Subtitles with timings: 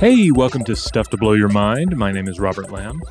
[0.00, 1.94] Hey, welcome to Stuff to Blow Your Mind.
[1.94, 3.02] My name is Robert Lamb.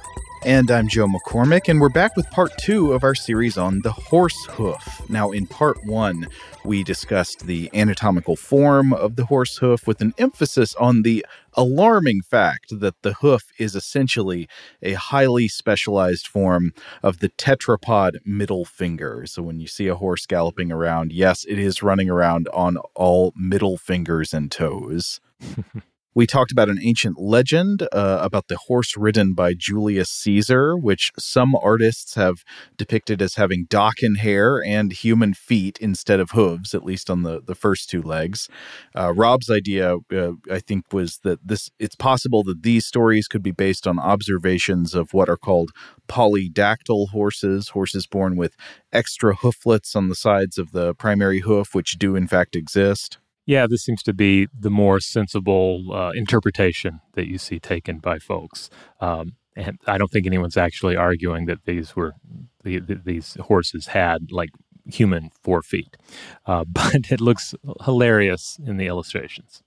[0.43, 3.91] And I'm Joe McCormick, and we're back with part two of our series on the
[3.91, 5.07] horse hoof.
[5.07, 6.27] Now, in part one,
[6.65, 11.23] we discussed the anatomical form of the horse hoof with an emphasis on the
[11.53, 14.49] alarming fact that the hoof is essentially
[14.81, 16.73] a highly specialized form
[17.03, 19.27] of the tetrapod middle finger.
[19.27, 23.31] So, when you see a horse galloping around, yes, it is running around on all
[23.35, 25.21] middle fingers and toes.
[26.19, 31.13] We talked about an ancient legend uh, about the horse ridden by Julius Caesar, which
[31.17, 32.43] some artists have
[32.75, 37.41] depicted as having Docken hair and human feet instead of hooves, at least on the,
[37.41, 38.49] the first two legs.
[38.93, 43.41] Uh, Rob's idea, uh, I think, was that this it's possible that these stories could
[43.41, 45.71] be based on observations of what are called
[46.09, 48.57] polydactyl horses, horses born with
[48.91, 53.65] extra hooflets on the sides of the primary hoof, which do in fact exist yeah,
[53.65, 58.69] this seems to be the more sensible uh, interpretation that you see taken by folks.
[59.01, 62.13] Um, and I don't think anyone's actually arguing that these were
[62.63, 64.51] the, the, these horses had like
[64.85, 65.97] human four feet,
[66.45, 67.55] uh, but it looks
[67.85, 69.63] hilarious in the illustrations.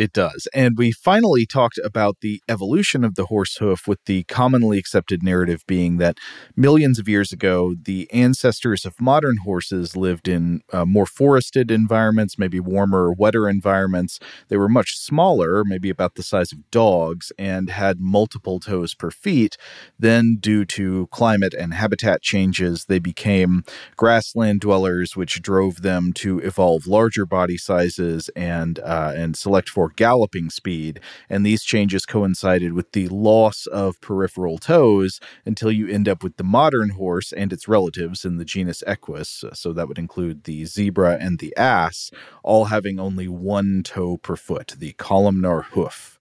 [0.00, 0.48] It does.
[0.54, 5.22] And we finally talked about the evolution of the horse hoof, with the commonly accepted
[5.22, 6.16] narrative being that
[6.56, 12.38] millions of years ago, the ancestors of modern horses lived in uh, more forested environments,
[12.38, 14.18] maybe warmer, wetter environments.
[14.48, 19.10] They were much smaller, maybe about the size of dogs, and had multiple toes per
[19.10, 19.58] feet.
[19.98, 23.64] Then, due to climate and habitat changes, they became
[23.98, 29.89] grassland dwellers, which drove them to evolve larger body sizes and uh, and select for
[29.96, 36.08] galloping speed, and these changes coincided with the loss of peripheral toes until you end
[36.08, 39.44] up with the modern horse and its relatives in the genus Equus.
[39.54, 42.10] So that would include the zebra and the ass,
[42.42, 46.19] all having only one toe per foot, the columnar hoof.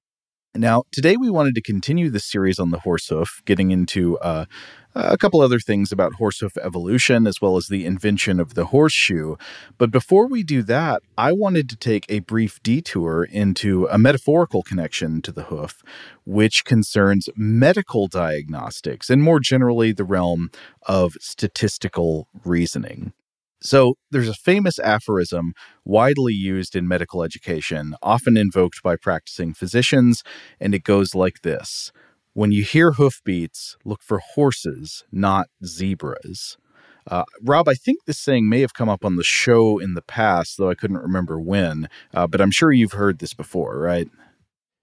[0.56, 4.46] Now, today we wanted to continue the series on the horse hoof, getting into uh,
[4.96, 9.36] a couple other things about horsehoof evolution as well as the invention of the horseshoe.
[9.78, 14.64] But before we do that, I wanted to take a brief detour into a metaphorical
[14.64, 15.84] connection to the hoof,
[16.26, 20.50] which concerns medical diagnostics and more generally the realm
[20.88, 23.14] of statistical reasoning.
[23.62, 25.54] So, there's a famous aphorism
[25.84, 30.24] widely used in medical education, often invoked by practicing physicians,
[30.60, 31.92] and it goes like this
[32.34, 36.58] when you hear hoofbeats, look for horses, not zebras.
[37.06, 40.02] Uh, Rob, I think this saying may have come up on the show in the
[40.02, 41.90] past, though I couldn't remember when.
[42.14, 44.08] Uh, but I'm sure you've heard this before, right?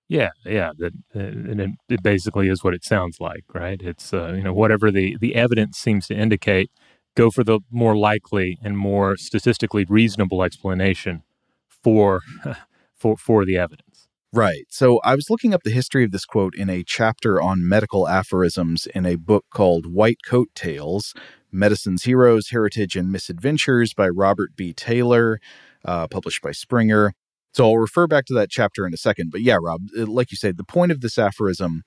[0.09, 3.81] Yeah, yeah, that, uh, and it, it, basically is what it sounds like, right?
[3.83, 6.71] It's uh, you know whatever the the evidence seems to indicate,
[7.17, 11.23] go for the more likely and more statistically reasonable explanation
[11.69, 12.21] for
[12.95, 14.09] for for the evidence.
[14.33, 14.67] Right.
[14.69, 18.07] So I was looking up the history of this quote in a chapter on medical
[18.07, 21.15] aphorisms in a book called White Coat Tales
[21.51, 24.73] Medicine's Heroes, Heritage, and Misadventures by Robert B.
[24.73, 25.41] Taylor.
[25.85, 27.15] uh, published by Springer.
[27.57, 29.31] So I'll refer back to that chapter in a second.
[29.33, 31.85] But yeah, Rob, like you say, the point of this aphorism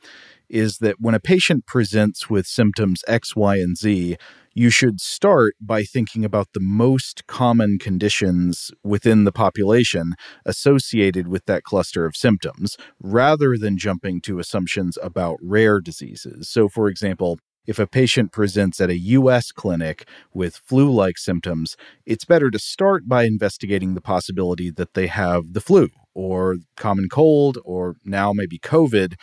[0.50, 4.18] is that when a patient presents with symptoms X, Y, and Z,
[4.56, 11.46] you should start by thinking about the most common conditions within the population associated with
[11.46, 16.50] that cluster of symptoms, rather than jumping to assumptions about rare diseases.
[16.50, 17.38] So, for example,
[17.70, 22.58] if a patient presents at a US clinic with flu like symptoms, it's better to
[22.58, 28.34] start by investigating the possibility that they have the flu or common cold or now
[28.34, 29.14] maybe COVID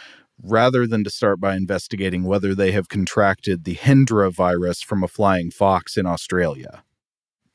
[0.40, 5.08] rather than to start by investigating whether they have contracted the Hendra virus from a
[5.08, 6.84] flying fox in Australia.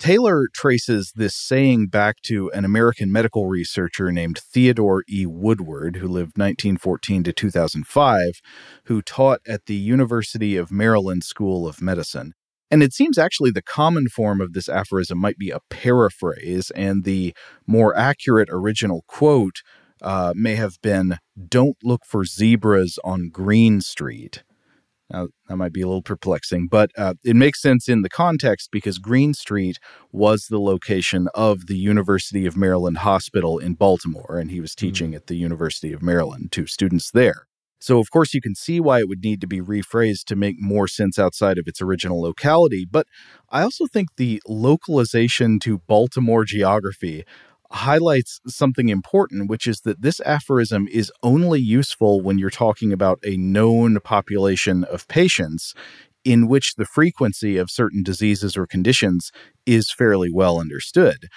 [0.01, 5.27] Taylor traces this saying back to an American medical researcher named Theodore E.
[5.27, 8.41] Woodward, who lived 1914 to 2005,
[8.85, 12.33] who taught at the University of Maryland School of Medicine.
[12.71, 17.03] And it seems actually the common form of this aphorism might be a paraphrase, and
[17.03, 17.35] the
[17.67, 19.61] more accurate original quote
[20.01, 24.41] uh, may have been Don't look for zebras on Green Street.
[25.11, 28.69] Now, that might be a little perplexing, but uh, it makes sense in the context
[28.71, 29.77] because Green Street
[30.11, 34.85] was the location of the University of Maryland Hospital in Baltimore, and he was hmm.
[34.85, 35.15] teaching mm.
[35.15, 37.47] at the University of Maryland to students there.
[37.81, 40.57] So, of course, you can see why it would need to be rephrased to make
[40.59, 42.85] more sense outside of its original locality.
[42.89, 43.07] But
[43.49, 47.25] I also think the localization to Baltimore geography
[47.71, 53.19] highlights something important, which is that this aphorism is only useful when you're talking about
[53.23, 55.73] a known population of patients
[56.23, 59.31] in which the frequency of certain diseases or conditions
[59.65, 61.27] is fairly well understood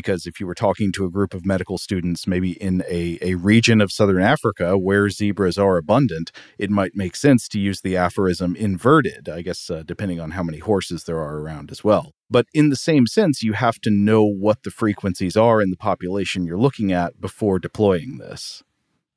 [0.00, 3.34] because if you were talking to a group of medical students, maybe in a, a
[3.34, 7.98] region of southern Africa where zebras are abundant, it might make sense to use the
[7.98, 12.12] aphorism inverted, I guess, uh, depending on how many horses there are around as well.
[12.30, 15.76] But in the same sense, you have to know what the frequencies are in the
[15.76, 18.62] population you're looking at before deploying this.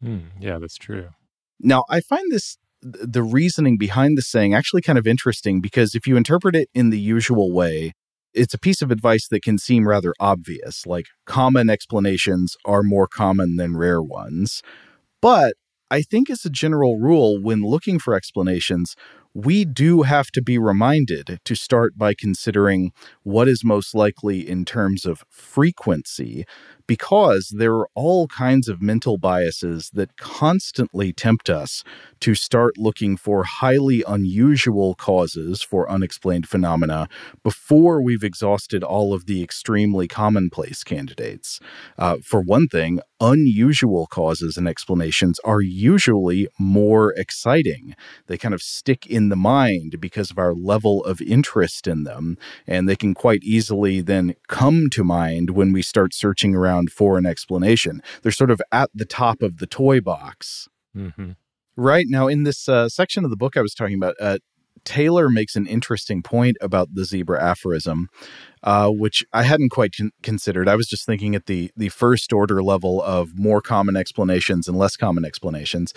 [0.04, 1.12] Mm, yeah, that's true.
[1.62, 6.06] Now, I find this the reasoning behind the saying actually kind of interesting because if
[6.06, 7.94] you interpret it in the usual way,
[8.34, 13.08] it's a piece of advice that can seem rather obvious, like common explanations are more
[13.08, 14.62] common than rare ones.
[15.22, 15.56] But
[15.92, 18.96] I think, as a general rule, when looking for explanations,
[19.34, 22.92] we do have to be reminded to start by considering
[23.24, 26.46] what is most likely in terms of frequency,
[26.88, 31.84] because there are all kinds of mental biases that constantly tempt us
[32.20, 37.08] to start looking for highly unusual causes for unexplained phenomena
[37.44, 41.60] before we've exhausted all of the extremely commonplace candidates.
[41.98, 47.96] Uh, for one thing, unusual causes and explanations are usually more exciting.
[48.28, 52.38] They kind of stick in the mind because of our level of interest in them,
[52.68, 57.18] and they can quite easily then come to mind when we start searching around for
[57.18, 58.02] an explanation.
[58.22, 60.68] They're sort of at the top of the toy box.
[60.96, 61.32] Mm-hmm.
[61.76, 64.38] Right now, in this uh, section of the book I was talking about, uh,
[64.86, 68.10] Taylor makes an interesting point about the zebra aphorism,
[68.64, 70.68] uh, which I hadn't quite con- considered.
[70.68, 74.78] I was just thinking at the the first order level of more common explanations and
[74.78, 75.94] less common explanations.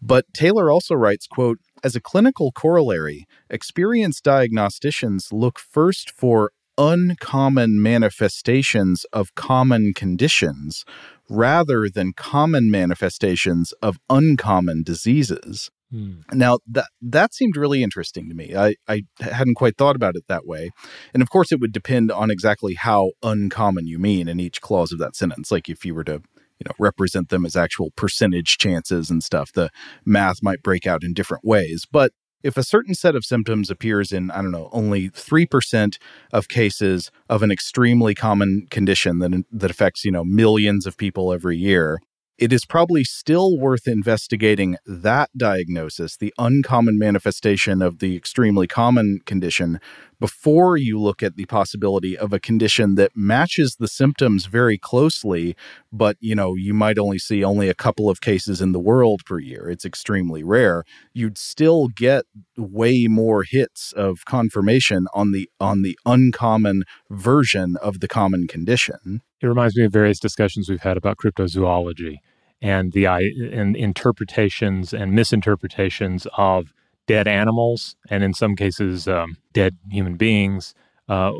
[0.00, 7.82] But Taylor also writes, "quote As a clinical corollary, experienced diagnosticians look first for uncommon
[7.82, 10.84] manifestations of common conditions
[11.28, 15.70] rather than common manifestations of uncommon diseases.
[15.90, 16.20] Hmm.
[16.32, 18.54] Now that that seemed really interesting to me.
[18.54, 20.70] I, I hadn't quite thought about it that way.
[21.12, 24.92] And of course it would depend on exactly how uncommon you mean in each clause
[24.92, 25.50] of that sentence.
[25.50, 26.22] Like if you were to
[26.58, 29.70] you know represent them as actual percentage chances and stuff the
[30.04, 34.12] math might break out in different ways but if a certain set of symptoms appears
[34.12, 35.98] in, I don't know, only 3%
[36.32, 41.32] of cases of an extremely common condition that, that affects, you know, millions of people
[41.32, 41.98] every year,
[42.38, 49.18] it is probably still worth investigating that diagnosis, the uncommon manifestation of the extremely common
[49.26, 49.80] condition,
[50.20, 55.56] before you look at the possibility of a condition that matches the symptoms very closely,
[55.92, 59.24] but you know, you might only see only a couple of cases in the world
[59.24, 59.68] per year.
[59.68, 60.84] It's extremely rare.
[61.12, 62.24] You'd still get
[62.56, 69.22] way more hits of confirmation on the on the uncommon version of the common condition.
[69.40, 72.16] It reminds me of various discussions we've had about cryptozoology
[72.60, 76.72] and the and interpretations and misinterpretations of
[77.08, 80.74] dead animals and in some cases um, dead human beings,
[81.08, 81.32] uh,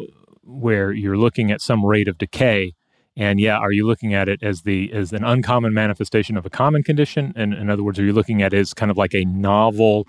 [0.42, 2.72] where you're looking at some rate of decay.
[3.16, 6.50] And yeah, are you looking at it as the as an uncommon manifestation of a
[6.50, 7.32] common condition?
[7.36, 10.06] And in other words, are you looking at it as kind of like a novel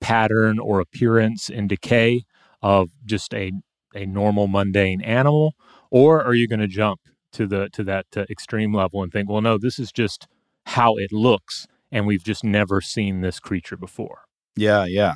[0.00, 2.24] pattern or appearance in decay
[2.62, 3.52] of just a
[3.94, 5.54] a normal mundane animal,
[5.90, 7.00] or are you going to jump
[7.32, 10.26] to the to that uh, extreme level and think, well, no, this is just
[10.66, 14.21] how it looks, and we've just never seen this creature before.
[14.56, 15.14] Yeah, yeah.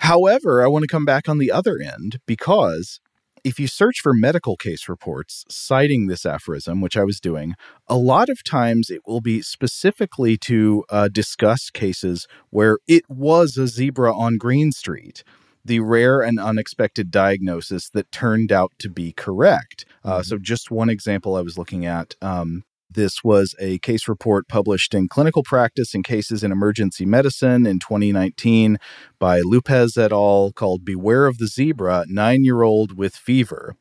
[0.00, 3.00] However, I want to come back on the other end because
[3.44, 7.54] if you search for medical case reports citing this aphorism, which I was doing,
[7.86, 13.56] a lot of times it will be specifically to uh, discuss cases where it was
[13.56, 15.24] a zebra on Green Street.
[15.64, 19.84] The rare and unexpected diagnosis that turned out to be correct.
[20.04, 24.48] Uh, so, just one example I was looking at um, this was a case report
[24.48, 28.78] published in Clinical Practice in Cases in Emergency Medicine in 2019
[29.18, 30.52] by Lupez et al.
[30.52, 33.76] called Beware of the Zebra Nine Year Old with Fever.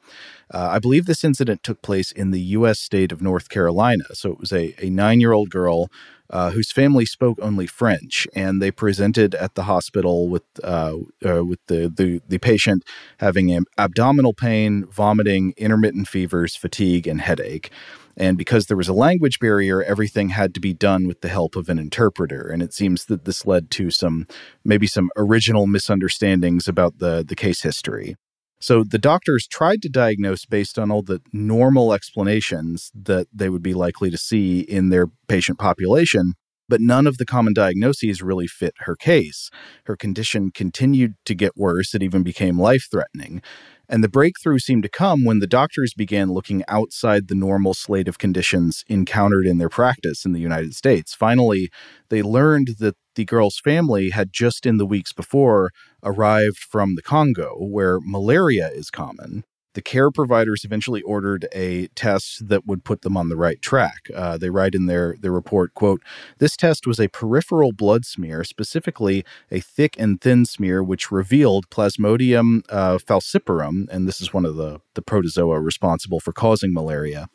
[0.53, 2.79] Uh, I believe this incident took place in the U.S.
[2.79, 4.03] state of North Carolina.
[4.13, 5.89] So it was a, a nine year old girl
[6.29, 11.43] uh, whose family spoke only French, and they presented at the hospital with uh, uh,
[11.43, 12.83] with the, the the patient
[13.19, 17.71] having abdominal pain, vomiting, intermittent fevers, fatigue, and headache.
[18.19, 21.55] And because there was a language barrier, everything had to be done with the help
[21.55, 22.49] of an interpreter.
[22.49, 24.27] And it seems that this led to some,
[24.65, 28.15] maybe some original misunderstandings about the, the case history.
[28.59, 33.61] So the doctors tried to diagnose based on all the normal explanations that they would
[33.61, 36.33] be likely to see in their patient population,
[36.67, 39.49] but none of the common diagnoses really fit her case.
[39.85, 43.41] Her condition continued to get worse, it even became life threatening.
[43.89, 48.09] And the breakthrough seemed to come when the doctors began looking outside the normal slate
[48.09, 51.13] of conditions encountered in their practice in the United States.
[51.13, 51.69] Finally,
[52.09, 55.71] they learned that the girl's family had just in the weeks before
[56.07, 59.43] arrived from the Congo, where malaria is common
[59.77, 64.09] the care providers eventually ordered a test that would put them on the right track.
[64.11, 66.01] Uh, they write in their, their report, quote,
[66.39, 71.69] this test was a peripheral blood smear, specifically a thick and thin smear, which revealed
[71.69, 77.27] Plasmodium uh, falciparum, and this is one of the, the protozoa responsible for causing malaria,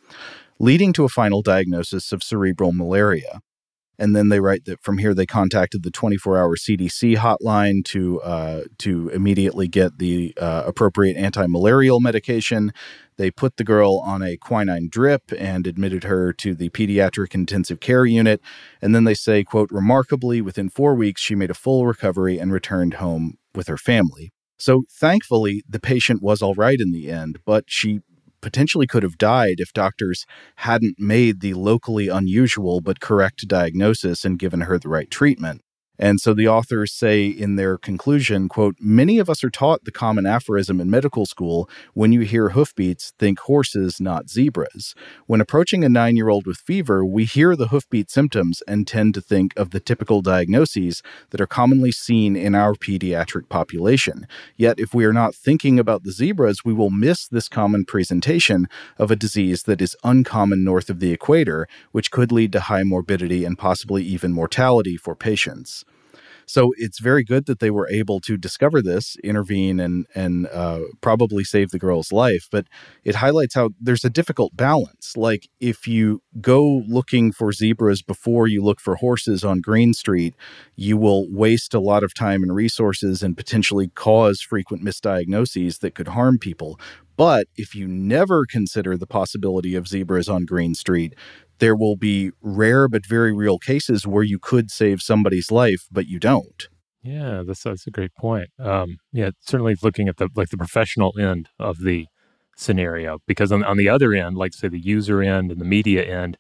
[0.59, 3.41] leading to a final diagnosis of cerebral malaria.
[4.03, 8.63] And then they write that from here they contacted the 24-hour CDC hotline to uh,
[8.79, 12.73] to immediately get the uh, appropriate anti-malarial medication.
[13.17, 17.79] They put the girl on a quinine drip and admitted her to the pediatric intensive
[17.79, 18.41] care unit.
[18.81, 22.53] And then they say, "quote Remarkably, within four weeks, she made a full recovery and
[22.53, 27.39] returned home with her family." So thankfully, the patient was all right in the end,
[27.47, 28.01] but she
[28.43, 34.39] potentially could have died if doctors hadn't made the locally unusual but correct diagnosis and
[34.39, 35.63] given her the right treatment.
[36.03, 39.93] And so the authors say in their conclusion, quote, many of us are taught the
[39.93, 44.97] common aphorism in medical school when you hear hoofbeats, think horses, not zebras.
[45.27, 49.15] When approaching a nine year old with fever, we hear the hoofbeat symptoms and tend
[49.15, 54.27] to think of the typical diagnoses that are commonly seen in our pediatric population.
[54.57, 58.67] Yet, if we are not thinking about the zebras, we will miss this common presentation
[58.99, 62.83] of a disease that is uncommon north of the equator, which could lead to high
[62.83, 65.85] morbidity and possibly even mortality for patients.
[66.53, 70.81] So it's very good that they were able to discover this, intervene, and and uh,
[71.01, 72.47] probably save the girl's life.
[72.53, 72.67] But
[73.05, 75.17] it highlights how there's a difficult balance.
[75.17, 80.35] Like if you go looking for zebras before you look for horses on Green Street,
[80.77, 85.95] you will waste a lot of time and resources and potentially cause frequent misdiagnoses that
[85.95, 86.79] could harm people.
[87.17, 91.15] But if you never consider the possibility of zebras on Green Street,
[91.59, 96.07] there will be rare but very real cases where you could save somebody's life, but
[96.07, 96.69] you don't.
[97.03, 98.49] Yeah, that's that's a great point.
[98.59, 102.07] Um, yeah, certainly looking at the like the professional end of the
[102.57, 106.05] scenario, because on on the other end, like say the user end and the media
[106.05, 106.39] end,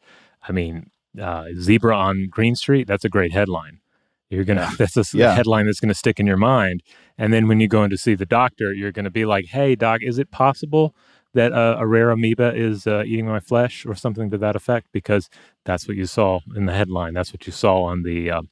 [0.49, 3.82] I mean, uh, zebra on Green Street, that's a great headline.
[4.33, 5.35] You're gonna that's a yeah.
[5.35, 6.83] headline that's gonna stick in your mind.
[7.19, 9.75] And then when you go in to see the doctor, you're gonna be like, "Hey,
[9.75, 10.95] doc, is it possible
[11.35, 14.89] that uh, a rare amoeba is uh, eating my flesh or something to that effect
[14.93, 15.29] because
[15.65, 17.15] that's what you saw in the headline.
[17.15, 18.43] That's what you saw on the uh,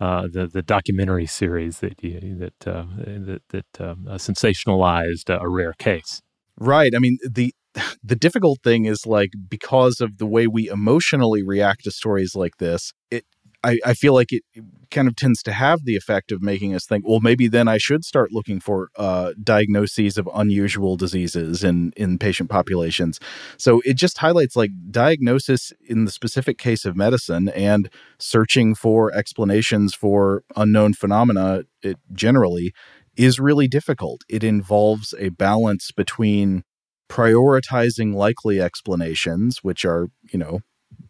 [0.00, 5.48] uh the, the documentary series that you, that uh, that, that um, uh, sensationalized a
[5.48, 6.20] rare case.
[6.58, 6.94] Right.
[6.94, 7.54] I mean the
[8.02, 12.56] the difficult thing is like because of the way we emotionally react to stories like
[12.58, 13.24] this, it
[13.62, 14.42] I, I feel like it
[14.90, 17.78] kind of tends to have the effect of making us think, well, maybe then I
[17.78, 23.20] should start looking for uh, diagnoses of unusual diseases in in patient populations.
[23.58, 29.12] So it just highlights like diagnosis in the specific case of medicine and searching for
[29.14, 31.64] explanations for unknown phenomena.
[31.82, 32.72] It generally
[33.16, 34.22] is really difficult.
[34.28, 36.62] It involves a balance between
[37.10, 40.60] prioritizing likely explanations, which are you know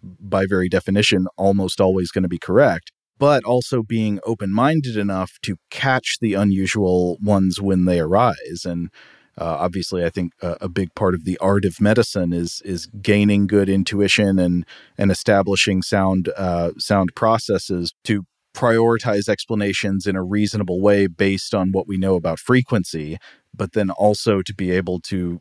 [0.03, 5.39] by very definition, almost always going to be correct, but also being open minded enough
[5.43, 8.65] to catch the unusual ones when they arise.
[8.65, 8.91] And
[9.39, 12.87] Uh, obviously, I think a, a, big part of the art of medicine is is
[13.01, 14.67] gaining good intuition and
[14.99, 21.73] and establishing sound uh, sound processes to prioritize explanations in a reasonable way based on
[21.73, 23.17] what we know about frequency,
[23.55, 25.41] but then also to be able to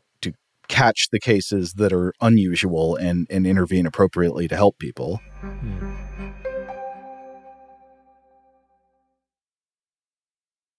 [0.70, 5.20] catch the cases that are unusual and and intervene appropriately to help people.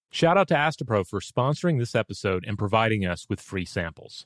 [0.09, 4.25] Shout out to Astepro for sponsoring this episode and providing us with free samples.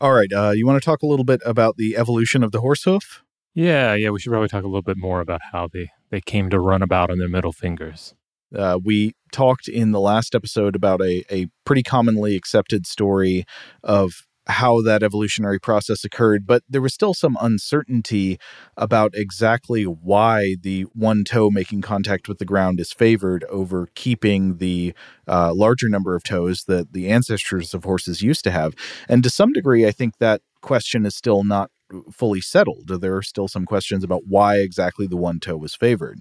[0.00, 0.32] All right.
[0.32, 3.22] Uh, you want to talk a little bit about the evolution of the horse hoof?
[3.54, 4.10] Yeah, yeah.
[4.10, 6.82] We should probably talk a little bit more about how they, they came to run
[6.82, 8.14] about on their middle fingers.
[8.56, 13.44] Uh, we talked in the last episode about a, a pretty commonly accepted story
[13.84, 18.38] of how that evolutionary process occurred, but there was still some uncertainty
[18.76, 24.58] about exactly why the one toe making contact with the ground is favored over keeping
[24.58, 24.92] the
[25.26, 28.74] uh, larger number of toes that the ancestors of horses used to have.
[29.08, 31.70] And to some degree, I think that question is still not
[32.12, 33.00] fully settled.
[33.00, 36.20] There are still some questions about why exactly the one toe was favored.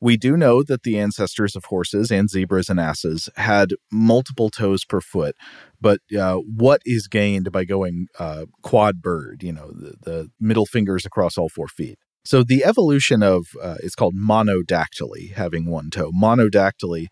[0.00, 4.84] We do know that the ancestors of horses and zebras and asses had multiple toes
[4.84, 5.34] per foot,
[5.80, 10.66] but uh, what is gained by going uh, quad bird, you know, the, the, middle
[10.66, 11.98] fingers across all four feet?
[12.24, 16.10] So the evolution of uh, it's called monodactyly, having one toe.
[16.10, 17.06] Monodactyly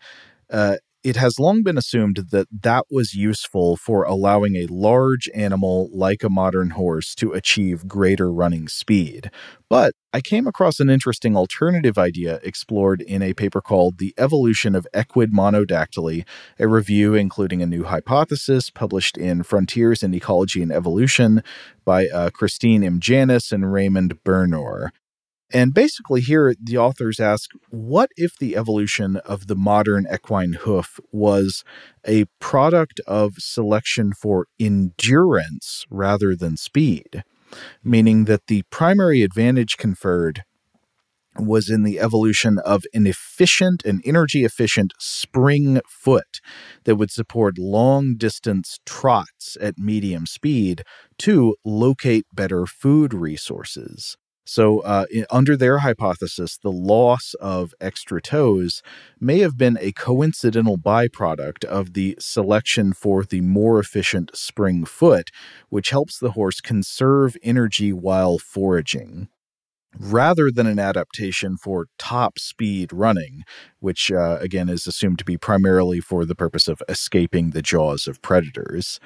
[0.51, 5.89] uh, it has long been assumed that that was useful for allowing a large animal
[5.93, 9.29] like a modern horse to achieve greater running speed.
[9.69, 14.75] But I came across an interesting alternative idea explored in a paper called The Evolution
[14.75, 16.25] of Equid Monodactyly,
[16.57, 21.43] a review including a new hypothesis published in Frontiers in Ecology and Evolution
[21.83, 22.99] by uh, Christine M.
[22.99, 24.91] Janis and Raymond Bernor.
[25.53, 30.99] And basically, here the authors ask what if the evolution of the modern equine hoof
[31.11, 31.63] was
[32.05, 37.23] a product of selection for endurance rather than speed?
[37.83, 38.31] Meaning mm-hmm.
[38.31, 40.43] that the primary advantage conferred
[41.37, 46.39] was in the evolution of an efficient and energy efficient spring foot
[46.83, 50.83] that would support long distance trots at medium speed
[51.17, 54.15] to locate better food resources.
[54.45, 58.81] So, uh, in, under their hypothesis, the loss of extra toes
[59.19, 65.29] may have been a coincidental byproduct of the selection for the more efficient spring foot,
[65.69, 69.29] which helps the horse conserve energy while foraging
[69.99, 73.43] rather than an adaptation for top speed running,
[73.79, 78.07] which uh, again is assumed to be primarily for the purpose of escaping the jaws
[78.07, 78.99] of predators.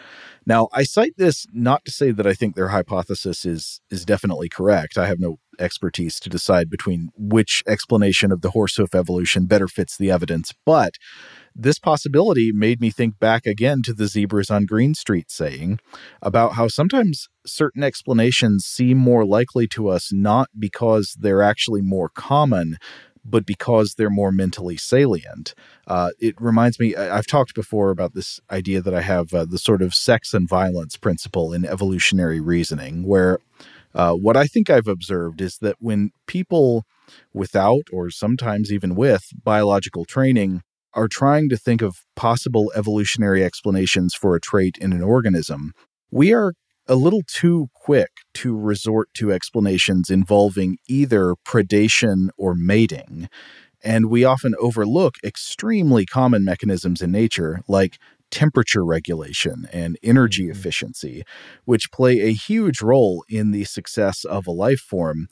[0.46, 4.50] Now, I cite this not to say that I think their hypothesis is is definitely
[4.50, 4.98] correct.
[4.98, 9.68] I have no expertise to decide between which explanation of the horse hoof evolution better
[9.68, 10.94] fits the evidence, but
[11.58, 15.80] this possibility made me think back again to the zebras on Green Street saying
[16.22, 22.10] about how sometimes certain explanations seem more likely to us not because they're actually more
[22.10, 22.78] common,
[23.26, 25.56] but because they're more mentally salient.
[25.88, 29.58] Uh, it reminds me, I've talked before about this idea that I have uh, the
[29.58, 33.40] sort of sex and violence principle in evolutionary reasoning, where
[33.96, 36.86] uh, what I think I've observed is that when people
[37.34, 40.62] without, or sometimes even with, biological training
[40.98, 45.72] are trying to think of possible evolutionary explanations for a trait in an organism,
[46.10, 46.54] we are
[46.88, 53.30] a little too quick to resort to explanations involving either predation or mating.
[53.84, 58.00] And we often overlook extremely common mechanisms in nature, like
[58.32, 60.52] temperature regulation and energy mm-hmm.
[60.52, 61.24] efficiency,
[61.66, 65.28] which play a huge role in the success of a life form.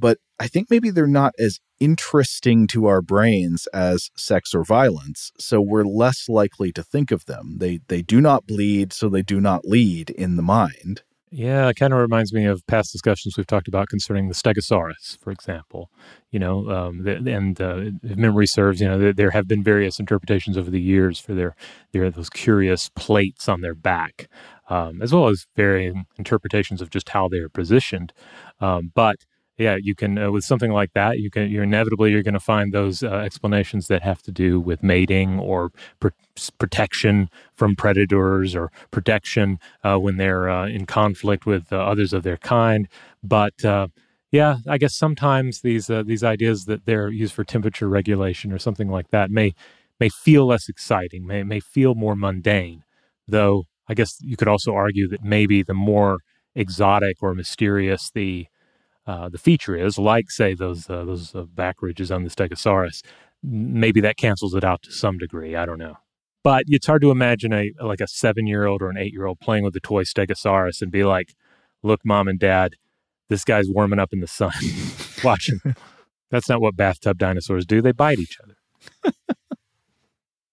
[0.00, 5.30] But I think maybe they're not as interesting to our brains as sex or violence,
[5.38, 7.56] so we're less likely to think of them.
[7.58, 11.02] They they do not bleed, so they do not lead in the mind.
[11.32, 15.16] Yeah, it kind of reminds me of past discussions we've talked about concerning the Stegosaurus,
[15.20, 15.88] for example.
[16.32, 20.00] You know, um, and uh, if memory serves, you know, there, there, have been various
[20.00, 21.54] interpretations over the years for their
[21.92, 24.28] their those curious plates on their back,
[24.68, 28.12] um, as well as varying interpretations of just how they are positioned.
[28.60, 29.18] Um, but
[29.60, 32.40] yeah, you can uh, with something like that, you can you're inevitably you're going to
[32.40, 35.70] find those uh, explanations that have to do with mating or
[36.00, 36.08] pr-
[36.58, 42.22] protection from predators or protection uh, when they're uh, in conflict with uh, others of
[42.22, 42.88] their kind.
[43.22, 43.88] But uh,
[44.32, 48.88] yeah, I guess sometimes these these ideas that they're used for temperature regulation or something
[48.88, 49.54] like that may
[50.00, 52.82] may feel less exciting, may may feel more mundane.
[53.28, 56.20] Though I guess you could also argue that maybe the more
[56.54, 58.46] exotic or mysterious the
[59.06, 63.02] uh, the feature is, like say those uh, those uh, back ridges on the Stegosaurus,
[63.42, 65.56] maybe that cancels it out to some degree.
[65.56, 65.96] I don't know,
[66.44, 69.26] but it's hard to imagine a like a seven year old or an eight year
[69.26, 71.34] old playing with the toy Stegosaurus and be like,
[71.82, 72.74] "Look, mom and dad,
[73.28, 74.52] this guy's warming up in the sun.
[75.24, 75.60] Watching."
[76.30, 77.82] That's not what bathtub dinosaurs do.
[77.82, 79.14] They bite each other.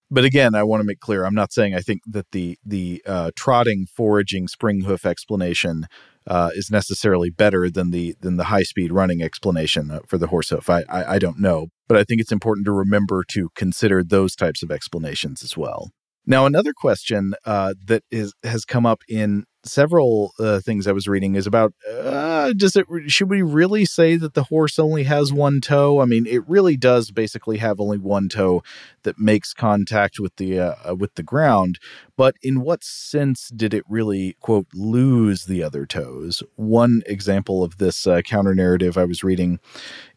[0.10, 3.02] But again, I want to make clear: I'm not saying I think that the the
[3.06, 5.88] uh, trotting, foraging, spring hoof explanation
[6.26, 10.28] uh, is necessarily better than the than the high speed running explanation uh, for the
[10.28, 10.70] horse hoof.
[10.70, 14.36] I, I, I don't know, but I think it's important to remember to consider those
[14.36, 15.92] types of explanations as well.
[16.26, 21.08] Now, another question uh, that is has come up in several uh, things I was
[21.08, 25.34] reading is about uh, does it should we really say that the horse only has
[25.34, 26.02] one toe?
[26.02, 28.64] I mean, it really does basically have only one toe
[29.04, 31.80] that makes contact with the uh, uh, with the ground.
[32.16, 36.42] But in what sense did it really quote lose the other toes?
[36.56, 39.60] One example of this uh, counter narrative I was reading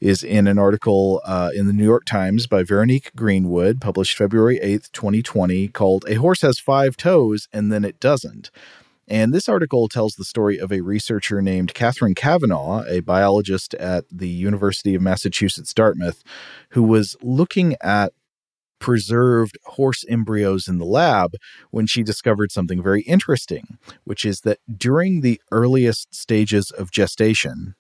[0.01, 4.59] is in an article uh, in the New York Times by Veronique Greenwood, published February
[4.61, 8.51] eighth, twenty twenty, called "A Horse Has Five Toes and Then It Doesn't."
[9.11, 14.05] And this article tells the story of a researcher named Kathryn Kavanagh, a biologist at
[14.11, 16.23] the University of Massachusetts Dartmouth,
[16.71, 18.13] who was looking at
[18.79, 21.33] preserved horse embryos in the lab
[21.71, 27.75] when she discovered something very interesting, which is that during the earliest stages of gestation,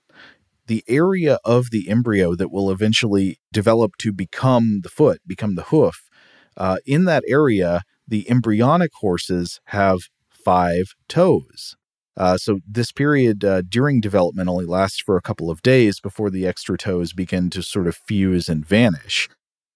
[0.66, 5.64] the area of the embryo that will eventually develop to become the foot, become the
[5.64, 6.08] hoof,
[6.56, 10.00] Uh, in that area, the embryonic horses have
[10.44, 11.76] five toes.
[12.16, 16.28] Uh, so this period uh, during development only lasts for a couple of days before
[16.28, 19.28] the extra toes begin to sort of fuse and vanish.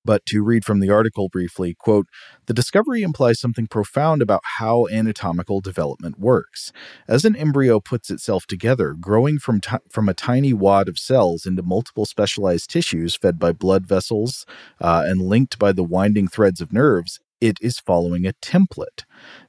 [0.05, 2.07] But to read from the article briefly, quote,
[2.47, 6.73] the discovery implies something profound about how anatomical development works.
[7.09, 11.47] As an embryo puts itself together, growing from, t- from a tiny wad of cells
[11.47, 14.45] into multiple specialized tissues fed by blood vessels
[14.79, 19.05] uh, and linked by the winding threads of nerves, it is following a template.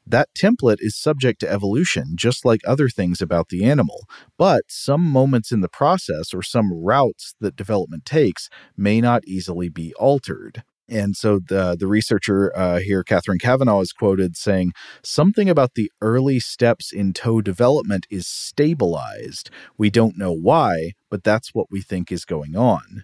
[0.06, 4.04] That template is subject to evolution, just like other things about the animal,
[4.38, 9.70] but some moments in the process or some routes that development takes may not easily
[9.70, 10.64] be altered.
[10.90, 15.90] And so the the researcher uh, here, Kathryn Kavanagh, is quoted saying something about the
[16.02, 19.50] early steps in toe development is stabilized.
[19.78, 23.04] We don't know why, but that's what we think is going on.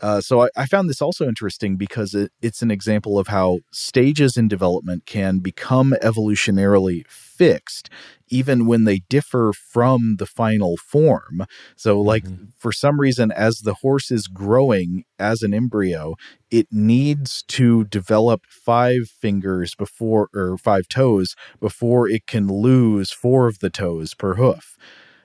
[0.00, 3.58] Uh, so I, I, found this also interesting because it, it's an example of how
[3.70, 7.90] stages in development can become evolutionarily fixed
[8.30, 11.44] even when they differ from the final form.
[11.76, 12.44] So, like, mm-hmm.
[12.56, 16.14] for some reason, as the horse is growing as an embryo,
[16.50, 23.48] it needs to develop five fingers before, or five toes before it can lose four
[23.48, 24.76] of the toes per hoof.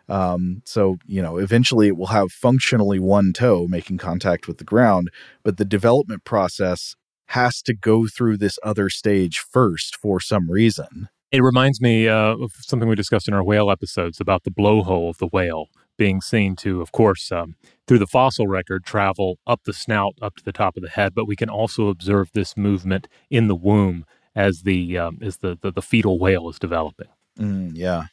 [0.07, 4.63] Um, so, you know, eventually it will have functionally one toe making contact with the
[4.63, 5.09] ground,
[5.43, 6.95] but the development process
[7.29, 11.09] has to go through this other stage first for some reason.
[11.31, 15.09] It reminds me uh, of something we discussed in our whale episodes about the blowhole
[15.09, 17.55] of the whale being seen to, of course, um,
[17.87, 21.13] through the fossil record, travel up the snout, up to the top of the head.
[21.15, 25.57] But we can also observe this movement in the womb as the um, as the,
[25.61, 27.07] the, the fetal whale is developing.
[27.39, 28.05] Mm, yeah,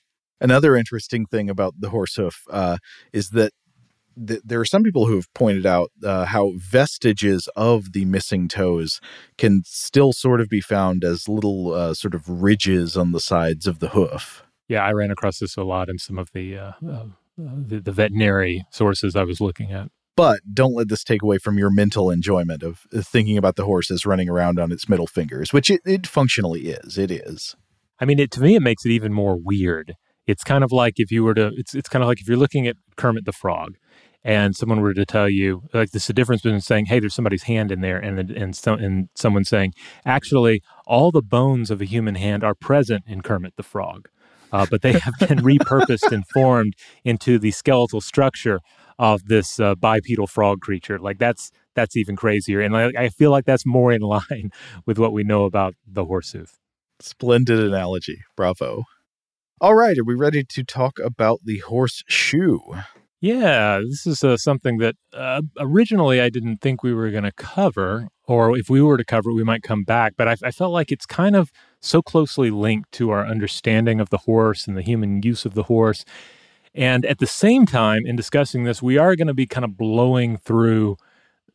[0.43, 2.79] Another interesting thing about the horse hoof uh,
[3.13, 3.53] is that
[4.27, 8.49] th- there are some people who have pointed out uh, how vestiges of the missing
[8.49, 9.01] toes
[9.39, 13.67] can still sort of be found as little uh, sort of ridges on the sides
[13.67, 14.43] of the hoof.
[14.69, 17.05] Yeah, I ran across this a lot in some of the, uh, uh,
[17.37, 21.59] the, the veterinary sources I was looking at but don't let this take away from
[21.59, 25.53] your mental enjoyment of thinking about the horse as running around on its middle fingers,
[25.53, 26.99] which it, it functionally is.
[26.99, 27.57] It is.
[27.99, 30.95] I mean, it, to me, it makes it even more weird it's kind of like
[30.99, 33.33] if you were to, it's, it's kind of like if you're looking at Kermit the
[33.33, 33.77] Frog
[34.25, 37.15] and someone were to tell you, like, this is the difference between saying, hey, there's
[37.15, 41.81] somebody's hand in there and, and, so, and someone saying, actually, all the bones of
[41.81, 44.09] a human hand are present in Kermit the Frog.
[44.53, 48.61] Uh, but they have been repurposed and formed into the skeletal structure
[48.99, 50.99] of this uh, bipedal frog creature.
[50.99, 54.51] Like that's that's even crazier, and I, I, feel like that's more in line
[54.85, 56.51] with what we know about the horsehoof.
[57.01, 58.85] Splendid analogy, bravo.
[59.63, 62.59] All right, are we ready to talk about the horseshoe?
[63.21, 67.31] Yeah, this is uh, something that uh, originally I didn't think we were going to
[67.31, 70.15] cover, or if we were to cover it, we might come back.
[70.17, 74.11] But I, I, felt like it's kind of so closely linked to our understanding of
[74.11, 76.05] the horse and the human use of the horse.
[76.75, 79.77] And at the same time, in discussing this, we are going to be kind of
[79.77, 80.97] blowing through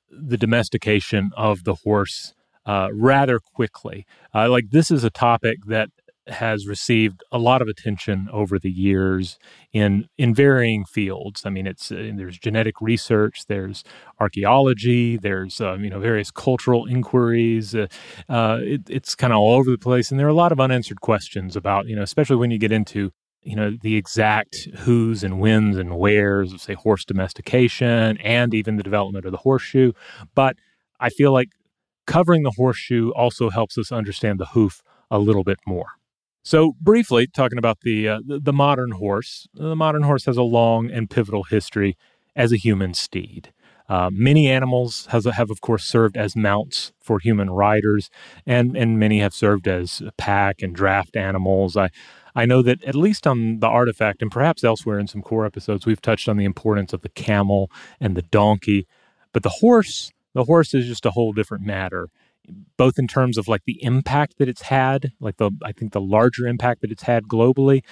[0.09, 2.33] the domestication of the horse
[2.65, 4.05] uh, rather quickly.
[4.33, 5.89] Uh, like, this is a topic that
[6.29, 9.37] has received a lot of attention over the years
[9.73, 11.43] in in varying fields.
[11.45, 13.83] I mean, it's uh, there's genetic research, there's
[14.19, 17.75] archaeology, there's um, you know various cultural inquiries.
[17.75, 17.87] Uh,
[18.29, 20.59] uh, it, it's kind of all over the place, and there are a lot of
[20.59, 23.11] unanswered questions about you know, especially when you get into
[23.41, 28.75] you know the exact who's and whens and wheres of say horse domestication and even
[28.75, 29.93] the development of the horseshoe.
[30.35, 30.57] But
[30.99, 31.49] I feel like
[32.05, 35.91] covering the horseshoe also helps us understand the hoof a little bit more.
[36.47, 40.89] So, briefly, talking about the, uh, the, modern horse, the modern horse has a long
[40.89, 41.97] and pivotal history
[42.37, 43.51] as a human steed.
[43.89, 48.09] Uh, many animals has, have, of course, served as mounts for human riders,
[48.45, 51.75] and, and many have served as pack and draft animals.
[51.75, 51.89] I,
[52.33, 55.85] I know that at least on the artifact, and perhaps elsewhere in some core episodes,
[55.85, 58.87] we've touched on the importance of the camel and the donkey.
[59.33, 62.07] But the horse, the horse is just a whole different matter
[62.77, 66.01] both in terms of like the impact that it's had, like the I think the
[66.01, 67.83] larger impact that it's had globally,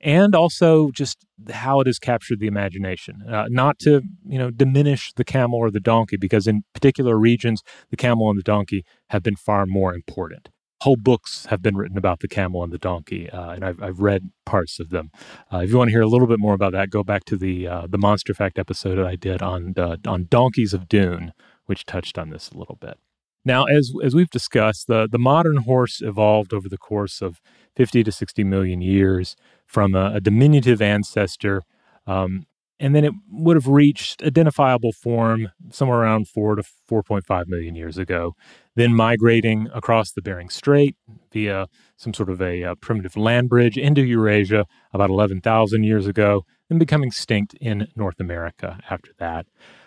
[0.00, 3.22] and also just how it has captured the imagination.
[3.28, 7.62] Uh, not to you know diminish the camel or the donkey, because in particular regions,
[7.90, 10.48] the camel and the donkey have been far more important.
[10.82, 14.00] Whole books have been written about the camel and the donkey, uh, and I've, I've
[14.00, 15.12] read parts of them.
[15.52, 17.36] Uh, if you want to hear a little bit more about that, go back to
[17.36, 21.32] the uh, the Monster Fact episode that I did on uh, on donkeys of Dune,
[21.66, 22.98] which touched on this a little bit.
[23.44, 27.40] Now, as as we've discussed, the the modern horse evolved over the course of
[27.76, 31.62] 50 to 60 million years from a, a diminutive ancestor,
[32.06, 32.46] um,
[32.78, 37.96] and then it would have reached identifiable form somewhere around 4 to 4.5 million years
[37.96, 38.34] ago,
[38.76, 40.96] then migrating across the Bering Strait
[41.32, 46.44] via some sort of a, a primitive land bridge into Eurasia about 11,000 years ago,
[46.68, 49.46] and becoming extinct in North America after that.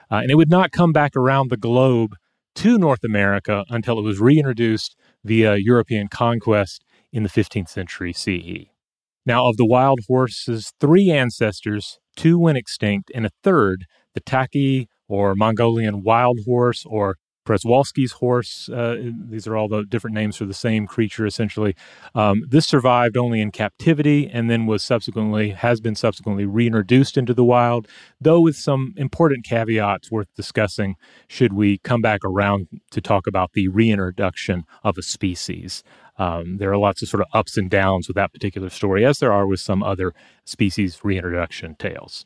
[0.09, 2.15] Uh, and it would not come back around the globe
[2.55, 8.69] to North America until it was reintroduced via European conquest in the 15th century CE.
[9.25, 14.87] Now, of the wild horses, three ancestors, two went extinct, and a third, the Takhi
[15.07, 18.69] or Mongolian wild horse or Przewalski's horse.
[18.69, 21.75] Uh, these are all the different names for the same creature, essentially.
[22.13, 27.33] Um, this survived only in captivity and then was subsequently, has been subsequently reintroduced into
[27.33, 27.87] the wild,
[28.19, 30.95] though with some important caveats worth discussing
[31.27, 35.83] should we come back around to talk about the reintroduction of a species.
[36.17, 39.19] Um, there are lots of sort of ups and downs with that particular story, as
[39.19, 40.13] there are with some other
[40.45, 42.25] species reintroduction tales.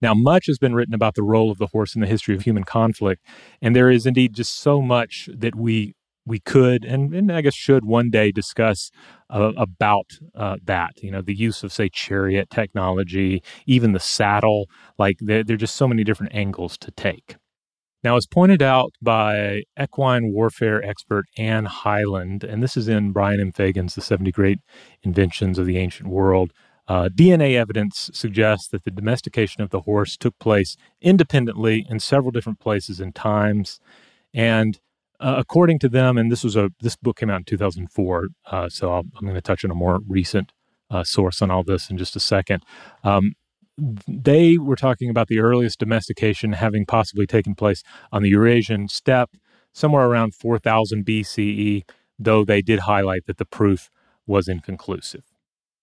[0.00, 2.42] Now, much has been written about the role of the horse in the history of
[2.42, 3.24] human conflict,
[3.60, 5.94] and there is indeed just so much that we
[6.28, 8.90] we could and, and I guess should one day discuss
[9.30, 10.92] uh, about uh, that.
[11.02, 14.68] You know, the use of say chariot technology, even the saddle.
[14.98, 17.36] Like there, there are just so many different angles to take.
[18.04, 23.40] Now, as pointed out by equine warfare expert Ann Hyland, and this is in Brian
[23.40, 23.50] M.
[23.50, 24.58] Fagan's The 70 Great
[25.02, 26.52] Inventions of the Ancient World,
[26.88, 32.30] uh, DNA evidence suggests that the domestication of the horse took place independently in several
[32.30, 33.78] different places and times.
[34.32, 34.80] And
[35.20, 38.68] uh, according to them, and this was a this book came out in 2004, uh,
[38.68, 40.52] so i am going to touch on a more recent
[40.90, 42.62] uh, source on all this in just a second.
[43.04, 43.34] Um,
[44.08, 49.36] they were talking about the earliest domestication having possibly taken place on the Eurasian steppe
[49.72, 51.84] somewhere around 4000 BCE,
[52.18, 53.90] though they did highlight that the proof
[54.26, 55.24] was inconclusive.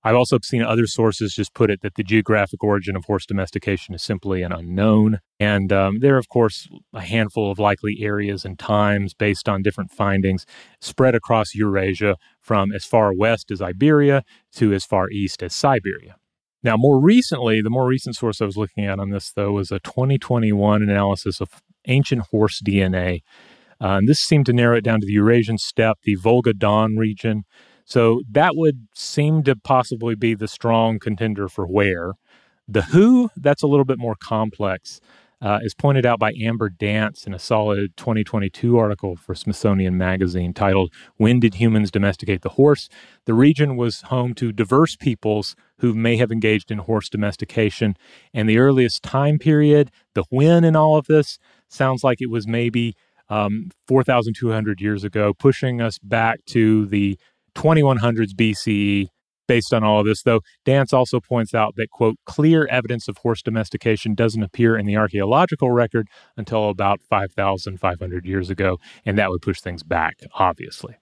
[0.06, 3.96] I've also seen other sources just put it that the geographic origin of horse domestication
[3.96, 5.20] is simply an unknown.
[5.40, 9.64] And um, there are, of course, a handful of likely areas and times based on
[9.64, 10.46] different findings
[10.80, 16.18] spread across Eurasia from as far west as Iberia to as far east as Siberia.
[16.62, 19.72] Now, more recently, the more recent source I was looking at on this, though, was
[19.72, 21.50] a 2021 analysis of
[21.88, 23.22] ancient horse DNA.
[23.82, 26.96] Uh, and this seemed to narrow it down to the Eurasian steppe, the Volga Don
[26.96, 27.44] region,
[27.86, 32.14] so that would seem to possibly be the strong contender for where.
[32.68, 35.00] The who, that's a little bit more complex,
[35.42, 40.54] uh, is pointed out by Amber Dance in a solid 2022 article for Smithsonian Magazine
[40.54, 42.90] titled When Did Humans Domesticate the Horse?
[43.26, 47.96] The region was home to diverse peoples who may have engaged in horse domestication.
[48.34, 52.48] And the earliest time period, the when in all of this, sounds like it was
[52.48, 52.96] maybe
[53.30, 57.20] um, 4,200 years ago, pushing us back to the
[57.56, 59.08] 2100s BCE
[59.48, 63.18] based on all of this, though Dance also points out that, quote, clear evidence of
[63.18, 69.30] horse domestication doesn't appear in the archaeological record until about 5,500 years ago, and that
[69.30, 70.96] would push things back, obviously.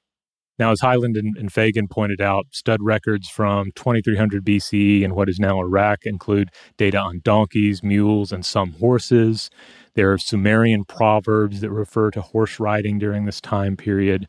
[0.60, 5.28] Now, as Hyland and, and Fagan pointed out, stud records from 2300 BCE and what
[5.28, 9.50] is now Iraq include data on donkeys, mules, and some horses.
[9.96, 14.28] There are Sumerian proverbs that refer to horse riding during this time period.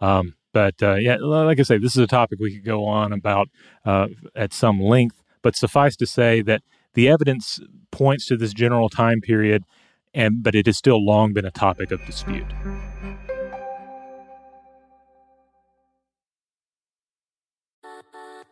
[0.00, 3.12] Um, but uh, yeah, like I say, this is a topic we could go on
[3.12, 3.50] about
[3.84, 5.22] uh, at some length.
[5.42, 6.62] But suffice to say that
[6.94, 9.64] the evidence points to this general time period,
[10.14, 12.46] and but it has still long been a topic of dispute.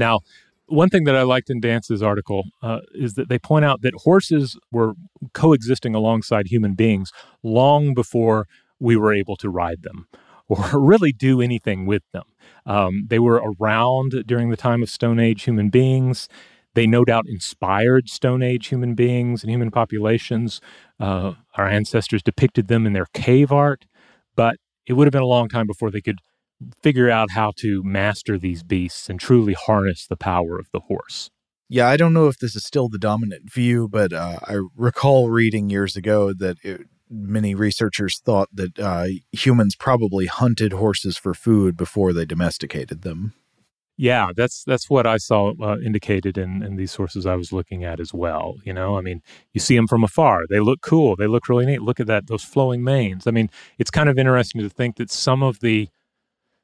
[0.00, 0.20] Now,
[0.66, 3.92] one thing that I liked in Dance's article uh, is that they point out that
[4.04, 4.94] horses were
[5.32, 8.46] coexisting alongside human beings long before
[8.78, 10.08] we were able to ride them
[10.48, 12.24] or really do anything with them.
[12.66, 16.28] Um, they were around during the time of Stone Age human beings.
[16.74, 20.60] They no doubt inspired Stone Age human beings and human populations.
[20.98, 23.86] Uh, our ancestors depicted them in their cave art,
[24.36, 26.18] but it would have been a long time before they could
[26.82, 31.30] figure out how to master these beasts and truly harness the power of the horse.
[31.68, 35.30] Yeah, I don't know if this is still the dominant view, but uh, I recall
[35.30, 41.32] reading years ago that it, many researchers thought that uh, humans probably hunted horses for
[41.32, 43.34] food before they domesticated them.
[43.96, 47.84] Yeah, that's that's what I saw uh, indicated in, in these sources I was looking
[47.84, 48.56] at as well.
[48.64, 49.20] You know, I mean,
[49.52, 51.82] you see them from afar; they look cool, they look really neat.
[51.82, 53.26] Look at that; those flowing manes.
[53.26, 55.90] I mean, it's kind of interesting to think that some of the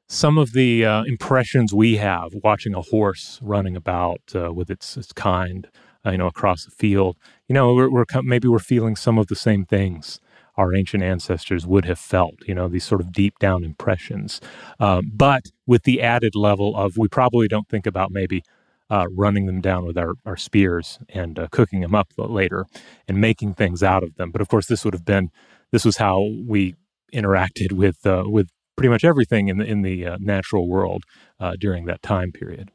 [0.07, 4.95] some of the uh, impressions we have watching a horse running about uh, with its,
[4.95, 5.67] its kind,
[6.05, 9.27] uh, you know, across the field, you know, we're, we're, maybe we're feeling some of
[9.27, 10.19] the same things
[10.55, 14.41] our ancient ancestors would have felt, you know, these sort of deep down impressions.
[14.79, 18.43] Um, but with the added level of we probably don't think about maybe
[18.89, 22.65] uh, running them down with our, our spears and uh, cooking them up later
[23.07, 24.31] and making things out of them.
[24.31, 25.29] But of course, this would have been,
[25.71, 26.75] this was how we
[27.13, 31.03] interacted with uh, with pretty much everything in the in the uh, natural world
[31.39, 32.71] uh, during that time period.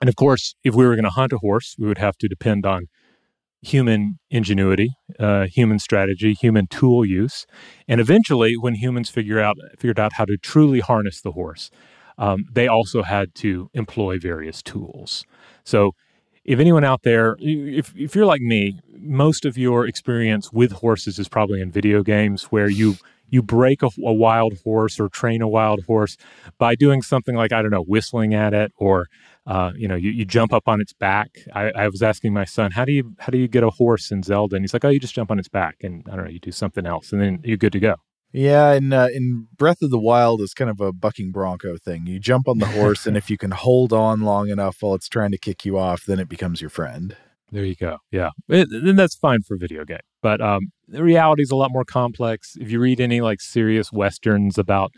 [0.00, 2.28] And of course, if we were going to hunt a horse, we would have to
[2.28, 2.86] depend on
[3.62, 7.46] human ingenuity, uh, human strategy, human tool use,
[7.88, 11.70] and eventually, when humans figure out figured out how to truly harness the horse,
[12.18, 15.24] um, they also had to employ various tools.
[15.64, 15.92] So.
[16.48, 21.18] If anyone out there, if, if you're like me, most of your experience with horses
[21.18, 22.94] is probably in video games where you
[23.28, 26.16] you break a, a, wild horse or train a wild horse
[26.58, 29.06] by doing something like I don't know, whistling at it, or
[29.46, 31.38] uh, you know, you, you jump up on its back.
[31.54, 34.10] I, I, was asking my son, how do you how do you get a horse
[34.10, 34.56] in Zelda?
[34.56, 36.40] And he's like, oh, you just jump on its back, and I don't know, you
[36.40, 37.96] do something else, and then you're good to go.
[38.32, 42.06] Yeah, and uh, in Breath of the Wild, is kind of a bucking bronco thing.
[42.06, 45.08] You jump on the horse, and if you can hold on long enough while it's
[45.08, 47.16] trying to kick you off, then it becomes your friend.
[47.52, 47.98] There you go.
[48.10, 49.98] Yeah, then that's fine for video game.
[50.20, 52.56] But um, the reality is a lot more complex.
[52.60, 54.92] If you read any like serious westerns about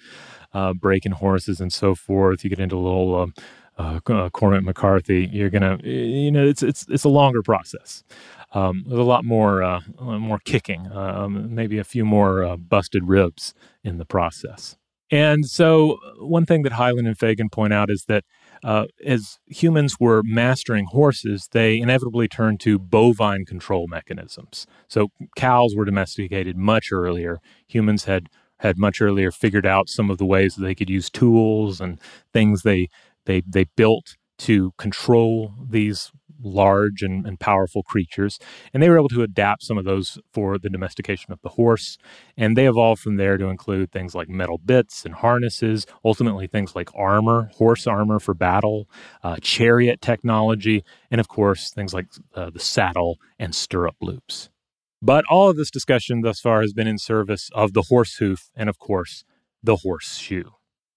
[0.55, 3.35] uh, breaking horses and so forth, you get into a little um,
[3.79, 5.29] uh, uh, Cormac McCarthy.
[5.31, 8.03] You're gonna, you know, it's it's it's a longer process.
[8.53, 13.05] Um, there's a lot more uh, more kicking, um, maybe a few more uh, busted
[13.05, 13.53] ribs
[13.85, 14.77] in the process.
[15.11, 18.25] And so, one thing that Hyland and Fagan point out is that
[18.65, 24.67] uh, as humans were mastering horses, they inevitably turned to bovine control mechanisms.
[24.89, 27.39] So cows were domesticated much earlier.
[27.69, 28.29] Humans had
[28.61, 32.01] had much earlier figured out some of the ways that they could use tools and
[32.33, 32.89] things they
[33.25, 36.11] they they built to control these
[36.43, 38.39] large and, and powerful creatures.
[38.73, 41.99] And they were able to adapt some of those for the domestication of the horse.
[42.37, 46.75] And they evolved from there to include things like metal bits and harnesses, ultimately, things
[46.75, 48.89] like armor, horse armor for battle,
[49.23, 54.51] uh, chariot technology, and of course, things like uh, the saddle and stirrup loops.
[55.01, 58.51] But all of this discussion thus far has been in service of the horse hoof
[58.57, 59.25] and, of course,
[59.63, 60.51] the horseshoe.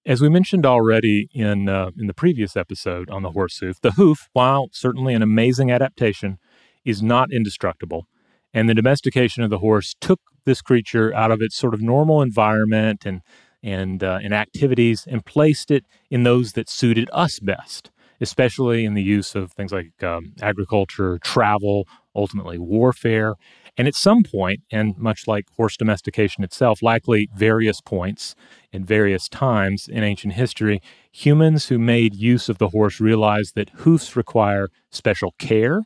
[0.04, 3.92] As we mentioned already in uh, in the previous episode on the horse hoof, the
[3.92, 6.40] hoof, while certainly an amazing adaptation,
[6.84, 8.08] is not indestructible.
[8.52, 12.24] And the domestication of the horse took this creature out of its sort of normal
[12.24, 13.22] environment and
[13.62, 18.96] and uh, and activities and placed it in those that suited us best, especially in
[18.96, 23.36] the use of things like um, agriculture, travel, ultimately warfare,
[23.78, 28.36] and at some point, and much like horse domestication itself, likely various points
[28.72, 33.70] in various times in ancient history, humans who made use of the horse realized that
[33.78, 35.82] hoofs require special care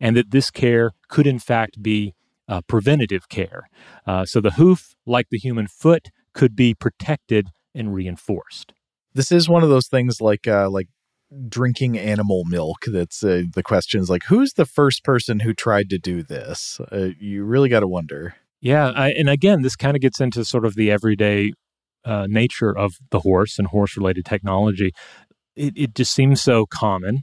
[0.00, 2.14] and that this care could, in fact, be
[2.48, 3.68] uh, preventative care.
[4.06, 8.72] Uh, so the hoof, like the human foot, could be protected and reinforced.
[9.14, 10.88] This is one of those things like uh, like
[11.48, 15.88] drinking animal milk that's uh, the question is like who's the first person who tried
[15.90, 16.80] to do this?
[16.90, 18.34] Uh, you really got to wonder.
[18.60, 21.52] Yeah I, and again this kind of gets into sort of the everyday
[22.04, 24.92] uh, nature of the horse and horse related technology.
[25.54, 27.22] It, it just seems so common.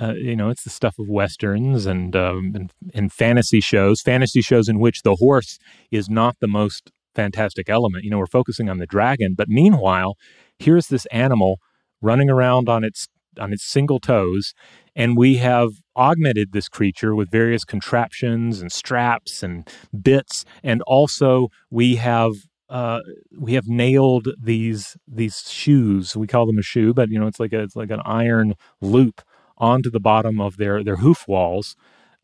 [0.00, 4.40] Uh, you know it's the stuff of westerns and, um, and and fantasy shows fantasy
[4.40, 5.58] shows in which the horse
[5.90, 8.04] is not the most fantastic element.
[8.04, 10.16] You know we're focusing on the dragon but meanwhile
[10.60, 11.58] here's this animal
[12.00, 13.08] running around on its
[13.38, 14.54] on its single toes.
[14.96, 19.68] And we have augmented this creature with various contraptions and straps and
[20.02, 20.44] bits.
[20.62, 22.32] And also we have
[22.68, 23.00] uh,
[23.36, 26.16] we have nailed these these shoes.
[26.16, 28.54] We call them a shoe, but you know it's like a, it's like an iron
[28.80, 29.22] loop
[29.58, 31.74] onto the bottom of their their hoof walls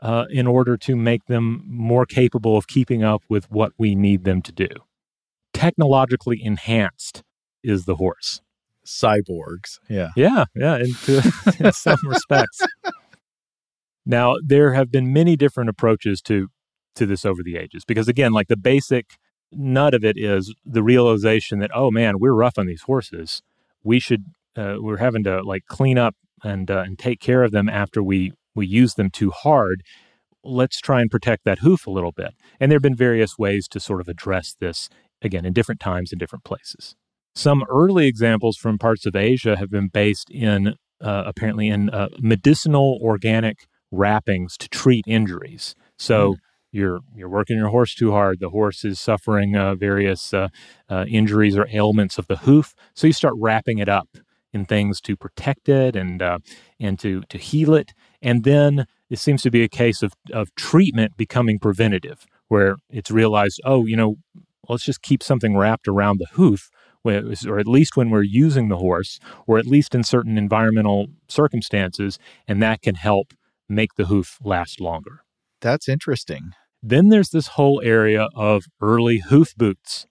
[0.01, 4.25] uh, in order to make them more capable of keeping up with what we need
[4.25, 4.69] them to do.
[5.53, 7.25] Technologically enhanced
[7.65, 8.41] is the horse
[8.87, 9.79] cyborgs.
[9.89, 10.11] Yeah.
[10.17, 10.45] Yeah.
[10.55, 10.77] Yeah.
[10.77, 10.95] In,
[11.67, 12.61] in some respects.
[14.05, 16.49] Now, there have been many different approaches to
[16.95, 19.19] to this over the ages because again, like the basic
[19.53, 23.43] nut of it is the realization that oh man, we're rough on these horses.
[23.83, 24.25] We should
[24.57, 28.03] uh, we're having to like clean up and uh, and take care of them after
[28.03, 29.83] we we use them too hard.
[30.43, 32.35] Let's try and protect that hoof a little bit.
[32.61, 34.89] And there have been various ways to sort of address this
[35.21, 36.95] again in different times in different places.
[37.37, 42.09] Some early examples from parts of Asia have been based in uh, apparently in uh,
[42.19, 45.75] medicinal organic wrappings to treat injuries.
[45.99, 46.37] So mm.
[46.73, 48.41] you're you're working your horse too hard.
[48.41, 50.49] The horse is suffering uh, various uh,
[50.89, 52.75] uh, injuries or ailments of the hoof.
[52.95, 54.09] So you start wrapping it up
[54.55, 56.39] in things to protect it and uh,
[56.81, 57.93] and to to heal it.
[58.23, 63.11] And then it seems to be a case of of treatment becoming preventative, where it's
[63.11, 64.17] realized, oh, you know,
[64.71, 66.71] let's just keep something wrapped around the hoof
[67.07, 72.19] or at least when we're using the horse, or at least in certain environmental circumstances,
[72.47, 73.35] and that can help
[73.69, 75.23] make the hoof last longer.
[75.61, 76.53] That's interesting.
[76.83, 80.07] Then there's this whole area of early hoof boots.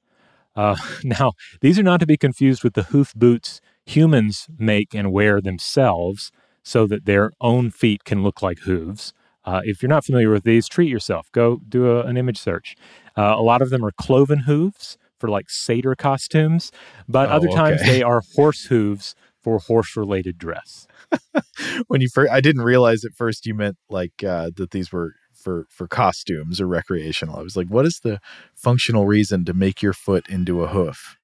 [0.56, 5.12] Uh, now, these are not to be confused with the hoof boots humans make and
[5.12, 6.32] wear themselves
[6.64, 9.14] so that their own feet can look like hooves.
[9.46, 11.32] Uh, if you're not familiar with these, treat yourself.
[11.32, 12.76] Go do a, an image search.
[13.16, 16.72] Uh, a lot of them are cloven hooves for like satyr costumes,
[17.08, 17.92] but oh, other times okay.
[17.92, 20.88] they are horse hooves for horse related dress.
[21.88, 25.14] when you first, I didn't realize at first you meant like uh, that these were
[25.46, 27.38] for for costumes or recreational.
[27.38, 28.20] I was like, what is the
[28.54, 31.18] functional reason to make your foot into a hoof?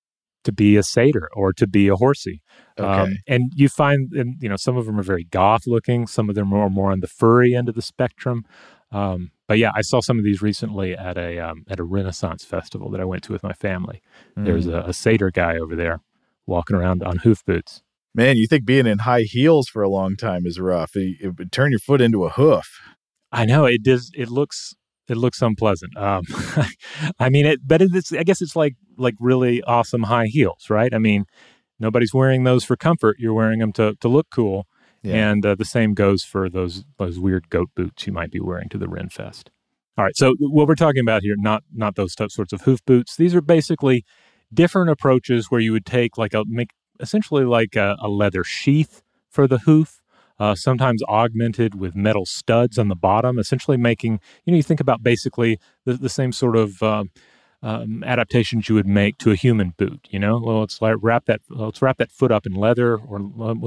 [0.45, 2.41] To be a satyr or to be a horsey.
[2.77, 3.01] Um, okay.
[3.01, 6.07] Um, and you find, and you know, some of them are very goth looking.
[6.07, 8.45] Some of them are more on the furry end of the spectrum.
[8.91, 12.43] Um, but yeah, I saw some of these recently at a um, at a Renaissance
[12.43, 14.01] festival that I went to with my family.
[14.37, 14.45] Mm.
[14.45, 16.01] There's a, a satyr guy over there
[16.45, 17.81] walking around on hoof boots.
[18.13, 20.95] Man, you think being in high heels for a long time is rough?
[20.95, 22.79] It, it would turn your foot into a hoof.
[23.31, 24.11] I know it does.
[24.13, 24.75] It looks
[25.07, 25.95] it looks unpleasant.
[25.97, 26.23] Um,
[27.19, 30.93] I mean, it, but it's I guess it's like like really awesome high heels, right?
[30.93, 31.25] I mean,
[31.79, 33.17] nobody's wearing those for comfort.
[33.19, 34.67] You're wearing them to to look cool.
[35.03, 35.31] Yeah.
[35.31, 38.69] And uh, the same goes for those those weird goat boots you might be wearing
[38.69, 39.49] to the Ren Fest.
[39.97, 43.15] All right, so what we're talking about here, not not those sorts of hoof boots.
[43.17, 44.05] These are basically
[44.53, 49.01] different approaches where you would take like a make essentially like a, a leather sheath
[49.29, 50.01] for the hoof,
[50.39, 54.79] uh, sometimes augmented with metal studs on the bottom, essentially making you know you think
[54.79, 57.03] about basically the, the same sort of uh,
[57.63, 60.07] um, adaptations you would make to a human boot.
[60.09, 63.19] You know, well, let's wrap that let's wrap that foot up in leather, or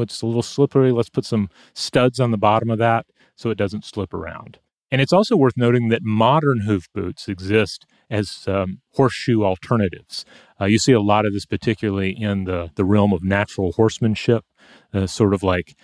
[0.02, 0.92] it's a little slippery.
[0.92, 4.58] Let's put some studs on the bottom of that so it doesn't slip around.
[4.90, 10.24] And it's also worth noting that modern hoof boots exist as um, horseshoe alternatives.
[10.60, 14.44] Uh, you see a lot of this, particularly in the, the realm of natural horsemanship,
[14.92, 15.74] uh, sort of like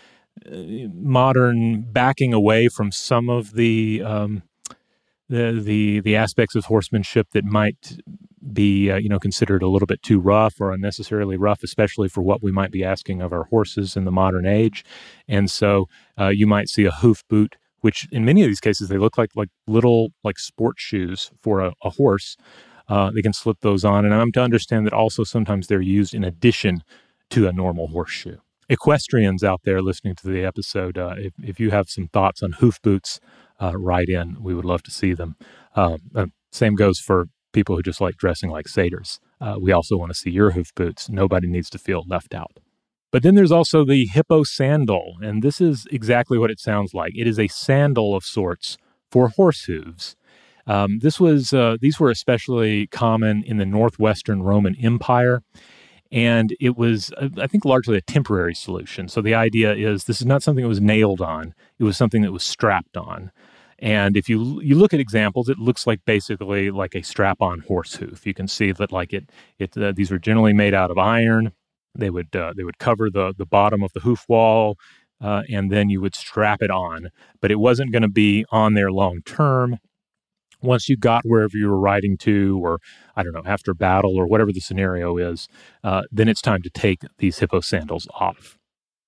[0.47, 4.43] uh, modern backing away from some of the, um,
[5.31, 7.99] the the the aspects of horsemanship that might
[8.53, 12.21] be uh, you know considered a little bit too rough or unnecessarily rough, especially for
[12.21, 14.85] what we might be asking of our horses in the modern age.
[15.29, 15.87] And so
[16.19, 19.17] uh, you might see a hoof boot, which in many of these cases they look
[19.17, 22.37] like like little like sports shoes for a, a horse.
[22.89, 26.13] Uh, they can slip those on, and I'm to understand that also sometimes they're used
[26.13, 26.83] in addition
[27.31, 28.39] to a normal horseshoe.
[28.69, 32.53] Equestrians out there listening to the episode, uh, if, if you have some thoughts on
[32.53, 33.21] hoof boots,
[33.61, 34.37] uh, write in.
[34.43, 35.37] We would love to see them.
[35.77, 39.21] Um, same goes for people who just like dressing like satyrs.
[39.41, 41.09] Uh, we also want to see your hoof boots.
[41.09, 42.59] Nobody needs to feel left out.
[43.13, 47.13] But then there's also the hippo sandal, and this is exactly what it sounds like.
[47.17, 48.77] It is a sandal of sorts
[49.11, 50.15] for horse hooves.
[50.67, 55.43] Um, this was uh, these were especially common in the northwestern Roman Empire,
[56.13, 59.09] and it was uh, I think largely a temporary solution.
[59.09, 62.23] So the idea is this is not something that was nailed on; it was something
[62.23, 63.33] that was strapped on.
[63.81, 67.95] And if you you look at examples, it looks like basically like a strap-on horse
[67.95, 68.27] hoof.
[68.27, 71.53] You can see that like it it uh, these were generally made out of iron.
[71.95, 74.77] They would uh, they would cover the the bottom of the hoof wall,
[75.21, 77.09] uh, and then you would strap it on.
[77.41, 79.79] But it wasn't going to be on there long term.
[80.63, 82.81] Once you got wherever you were riding to, or
[83.17, 85.49] I don't know, after battle or whatever the scenario is,
[85.83, 88.60] uh, then it's time to take these hippo sandals off.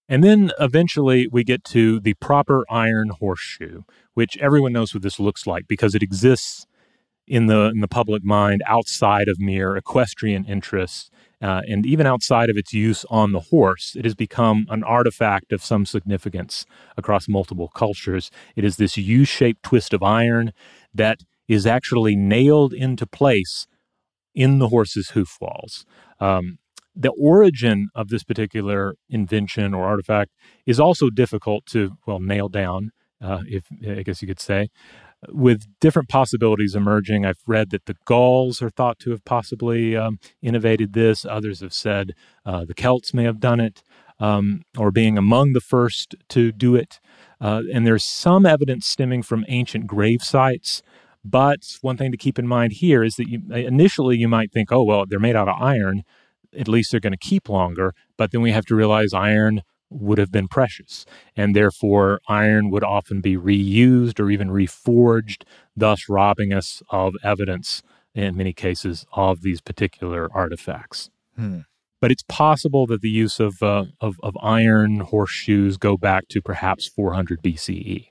[0.09, 3.83] And then eventually we get to the proper iron horseshoe,
[4.15, 6.67] which everyone knows what this looks like because it exists
[7.27, 11.11] in the in the public mind outside of mere equestrian interests
[11.43, 15.53] uh, and even outside of its use on the horse, it has become an artifact
[15.53, 16.65] of some significance
[16.97, 18.31] across multiple cultures.
[18.55, 20.53] It is this U shaped twist of iron
[20.95, 23.67] that is actually nailed into place
[24.35, 25.85] in the horse's hoof walls.
[26.21, 26.59] Um,
[26.95, 30.30] the origin of this particular invention or artifact
[30.66, 32.90] is also difficult to, well, nail down
[33.22, 34.68] uh, if I guess you could say,
[35.28, 37.24] with different possibilities emerging.
[37.24, 41.24] I've read that the Gauls are thought to have possibly um, innovated this.
[41.24, 42.14] Others have said
[42.45, 43.82] uh, the Celts may have done it,
[44.18, 47.01] um, or being among the first to do it.
[47.40, 50.82] Uh, and there's some evidence stemming from ancient grave sites.
[51.24, 54.72] But one thing to keep in mind here is that you, initially you might think,
[54.72, 56.03] oh, well, they're made out of iron.
[56.59, 57.95] At least they're going to keep longer.
[58.17, 61.05] But then we have to realize iron would have been precious,
[61.37, 65.43] and therefore iron would often be reused or even reforged,
[65.77, 67.83] thus robbing us of evidence
[68.15, 71.11] in many cases of these particular artifacts.
[71.37, 71.61] Hmm.
[72.01, 76.43] But it's possible that the use of, uh, of, of iron horseshoes go back to
[76.43, 78.09] perhaps 400 BCE.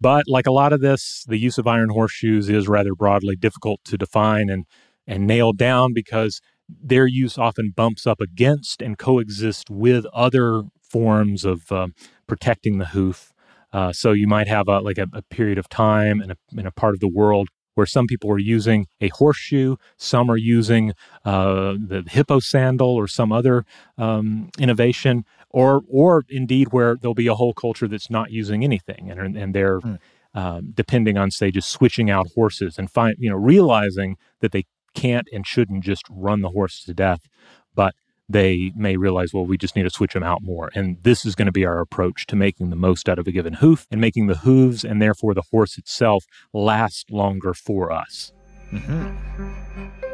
[0.00, 3.80] But like a lot of this, the use of iron horseshoes is rather broadly difficult
[3.86, 4.66] to define and,
[5.06, 11.44] and nail down because their use often bumps up against and coexist with other forms
[11.44, 11.94] of um,
[12.26, 13.32] protecting the hoof.
[13.72, 16.66] Uh, so you might have a, like a, a period of time in a, in
[16.66, 20.92] a part of the world where some people are using a horseshoe, some are using
[21.24, 23.64] uh, the hippo sandal or some other
[23.98, 29.10] um, innovation, or or indeed where there'll be a whole culture that's not using anything,
[29.10, 29.98] and and they're mm.
[30.34, 34.64] um, depending on say just switching out horses and find you know realizing that they
[34.94, 37.28] can't and shouldn't just run the horse to death,
[37.74, 37.94] but
[38.28, 40.70] they may realize, well, we just need to switch them out more.
[40.74, 43.32] And this is going to be our approach to making the most out of a
[43.32, 48.32] given hoof and making the hooves and therefore the horse itself last longer for us.
[48.72, 50.13] Mm-hmm.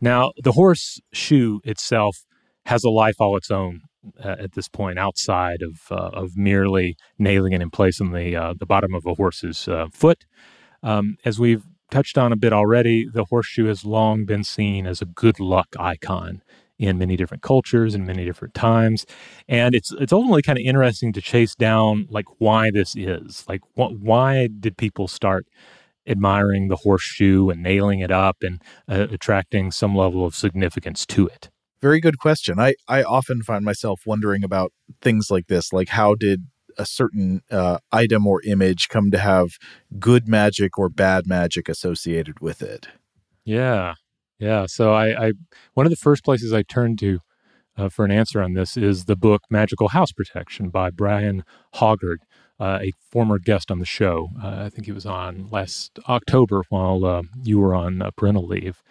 [0.00, 2.24] Now, the horseshoe itself
[2.66, 3.82] has a life all its own
[4.22, 8.34] uh, at this point, outside of uh, of merely nailing it in place on the
[8.36, 10.24] uh, the bottom of a horse's uh, foot.
[10.82, 15.02] Um, as we've touched on a bit already, the horseshoe has long been seen as
[15.02, 16.42] a good luck icon
[16.78, 19.04] in many different cultures and many different times,
[19.48, 23.44] and it's it's ultimately kind of interesting to chase down like why this is.
[23.46, 25.46] Like, wh- why did people start
[26.06, 31.26] admiring the horseshoe and nailing it up and uh, attracting some level of significance to
[31.26, 31.50] it?
[31.80, 32.58] Very good question.
[32.58, 36.46] I, I often find myself wondering about things like this, like how did
[36.78, 39.50] a certain uh, item or image come to have
[39.98, 42.88] good magic or bad magic associated with it?
[43.44, 43.94] Yeah,
[44.38, 44.66] yeah.
[44.66, 45.32] So I, I
[45.74, 47.20] one of the first places I turned to
[47.76, 51.44] uh, for an answer on this is the book Magical House Protection by Brian
[51.76, 52.18] Hoggard
[52.60, 54.28] uh, a former guest on the show.
[54.42, 58.46] Uh, I think he was on last October while uh, you were on uh, parental
[58.46, 58.82] leave.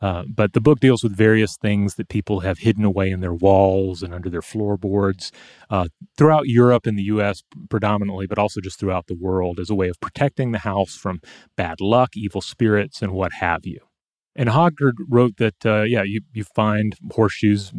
[0.00, 3.34] Uh, but the book deals with various things that people have hidden away in their
[3.34, 5.32] walls and under their floorboards
[5.70, 7.42] uh, throughout Europe and the U.S.
[7.68, 11.20] predominantly, but also just throughout the world as a way of protecting the house from
[11.56, 13.80] bad luck, evil spirits, and what have you.
[14.36, 17.72] And Hoggard wrote that, yeah, you, you find horseshoes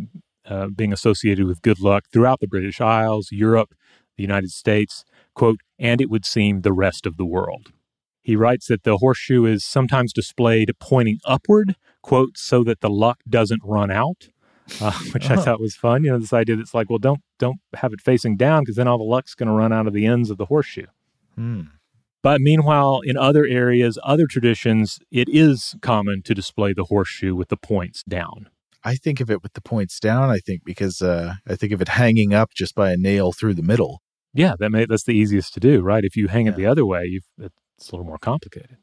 [0.75, 3.73] being associated with good luck throughout the British Isles, Europe,
[4.17, 5.05] the United States,
[5.39, 7.71] quote, and it would seem the rest of the world.
[8.21, 13.19] He writes that the horseshoe is sometimes displayed pointing upward, quote, so that the luck
[13.27, 14.27] doesn't run out,
[14.81, 15.43] uh, which I uh-huh.
[15.43, 16.03] thought was fun.
[16.03, 18.89] You know, this idea that's like, well, don't don't have it facing down because then
[18.89, 20.87] all the luck's going to run out of the ends of the horseshoe.
[21.35, 21.61] Hmm.
[22.21, 27.47] But meanwhile, in other areas, other traditions, it is common to display the horseshoe with
[27.47, 28.49] the points down.
[28.83, 30.29] I think of it with the points down.
[30.29, 33.53] I think because uh, I think of it hanging up just by a nail through
[33.53, 34.01] the middle.
[34.39, 36.05] Yeah, that may that's the easiest to do, right?
[36.05, 36.53] If you hang yeah.
[36.53, 38.77] it the other way, it's a little more complicated.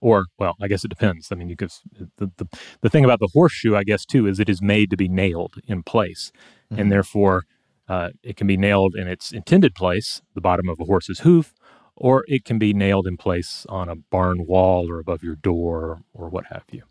[0.00, 1.30] Or, well, I guess it depends.
[1.30, 1.70] I mean, you could
[2.16, 2.46] the, the
[2.80, 5.56] the thing about the horseshoe, I guess, too, is it is made to be nailed
[5.66, 6.32] in place,
[6.70, 6.80] mm-hmm.
[6.80, 7.42] and therefore
[7.90, 11.52] uh, it can be nailed in its intended place, the bottom of a horse's hoof,
[11.94, 16.00] or it can be nailed in place on a barn wall or above your door
[16.14, 16.84] or what have you.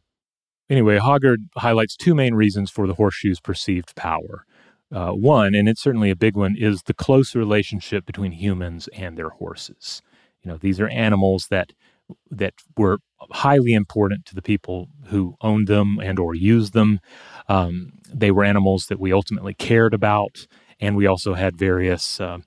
[0.70, 4.46] Anyway, Hoggard highlights two main reasons for the horseshoe's perceived power.
[4.92, 9.18] Uh, one, and it's certainly a big one, is the close relationship between humans and
[9.18, 10.02] their horses.
[10.42, 11.72] You know, these are animals that
[12.30, 13.00] that were
[13.32, 17.00] highly important to the people who owned them and or used them.
[17.48, 20.46] Um, they were animals that we ultimately cared about,
[20.80, 22.20] and we also had various.
[22.20, 22.44] Um,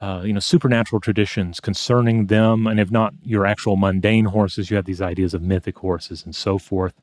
[0.00, 4.76] uh, you know, supernatural traditions concerning them, and if not your actual mundane horses, you
[4.76, 6.94] have these ideas of mythic horses and so forth.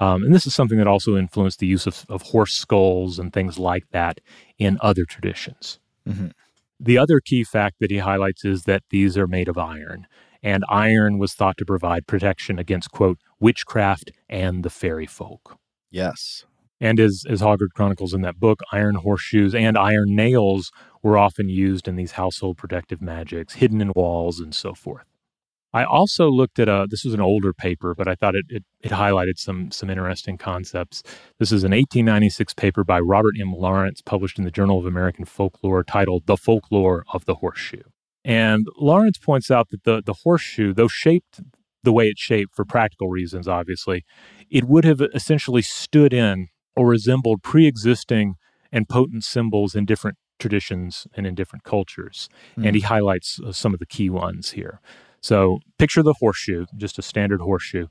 [0.00, 3.32] Um, and this is something that also influenced the use of, of horse skulls and
[3.32, 4.20] things like that
[4.58, 5.80] in other traditions.
[6.06, 6.28] Mm-hmm.
[6.78, 10.06] The other key fact that he highlights is that these are made of iron,
[10.42, 15.58] and iron was thought to provide protection against, quote, witchcraft and the fairy folk.
[15.90, 16.44] Yes.
[16.80, 20.70] And as, as Hoggard chronicles in that book, iron horseshoes and iron nails
[21.02, 25.04] were often used in these household protective magics, hidden in walls and so forth.
[25.72, 28.64] I also looked at a this was an older paper, but I thought it, it,
[28.80, 31.02] it highlighted some some interesting concepts.
[31.38, 33.52] This is an 1896 paper by Robert M.
[33.52, 37.82] Lawrence, published in the Journal of American Folklore, titled "The Folklore of the Horseshoe."
[38.24, 41.40] And Lawrence points out that the the horseshoe, though shaped
[41.82, 44.06] the way it's shaped for practical reasons, obviously,
[44.50, 48.34] it would have essentially stood in or resembled pre-existing
[48.72, 52.28] and potent symbols in different traditions and in different cultures.
[52.56, 52.66] Mm.
[52.66, 54.80] And he highlights uh, some of the key ones here.
[55.20, 57.88] So picture the horseshoe, just a standard horseshoe,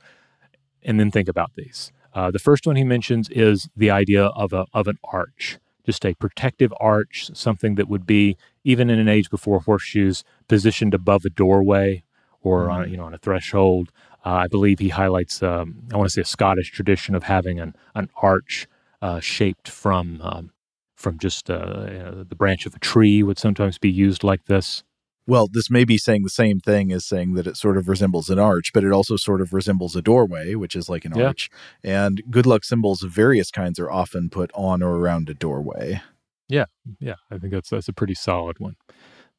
[0.83, 1.91] and then think about these.
[2.13, 6.05] Uh, the first one he mentions is the idea of a of an arch, just
[6.05, 11.25] a protective arch, something that would be even in an age before horseshoes, positioned above
[11.25, 12.03] a doorway
[12.41, 12.91] or on, mm-hmm.
[12.91, 13.91] you know on a threshold.
[14.27, 17.61] Uh, I believe he highlights um, I want to say a Scottish tradition of having
[17.61, 18.67] an an arch
[19.01, 20.51] uh, shaped from um,
[20.95, 24.83] from just uh, the branch of a tree would sometimes be used like this.
[25.25, 28.29] Well, this may be saying the same thing as saying that it sort of resembles
[28.29, 31.27] an arch, but it also sort of resembles a doorway, which is like an yeah.
[31.27, 31.49] arch.
[31.81, 36.01] And good luck symbols of various kinds are often put on or around a doorway.
[36.49, 36.65] Yeah,
[36.99, 38.75] yeah, I think that's that's a pretty solid one.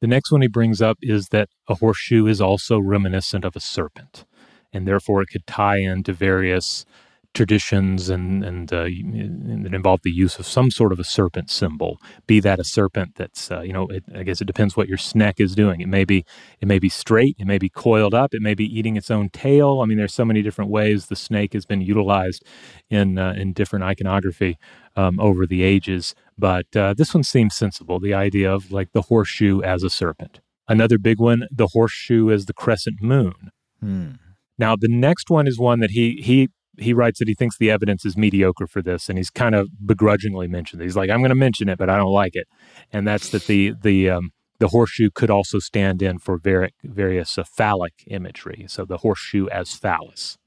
[0.01, 3.59] The next one he brings up is that a horseshoe is also reminiscent of a
[3.59, 4.25] serpent,
[4.73, 6.85] and therefore it could tie into various
[7.33, 11.99] traditions and and, uh, that involve the use of some sort of a serpent symbol.
[12.27, 14.97] Be that a serpent that's uh, you know it, I guess it depends what your
[14.97, 15.81] snake is doing.
[15.81, 16.25] It may be
[16.59, 19.29] it may be straight, it may be coiled up, it may be eating its own
[19.29, 19.81] tail.
[19.81, 22.43] I mean, there's so many different ways the snake has been utilized
[22.89, 24.57] in uh, in different iconography
[24.95, 26.15] um, over the ages.
[26.37, 27.99] But uh, this one seems sensible.
[27.99, 30.39] The idea of like the horseshoe as a serpent.
[30.67, 33.51] Another big one, the horseshoe as the crescent moon.
[33.79, 34.11] Hmm.
[34.59, 37.71] Now, the next one is one that he he he writes that he thinks the
[37.71, 40.85] evidence is mediocre for this, and he's kind of begrudgingly mentioned it.
[40.85, 42.47] He's like, "I'm going to mention it, but I don't like it,"
[42.91, 47.37] and that's that the the um, the horseshoe could also stand in for very, various
[47.37, 48.65] uh, phallic imagery.
[48.67, 50.37] So the horseshoe as phallus.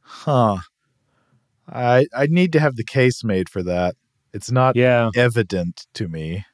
[0.00, 0.58] Huh.
[1.68, 3.94] I I need to have the case made for that.
[4.34, 5.10] It's not yeah.
[5.16, 6.44] evident to me.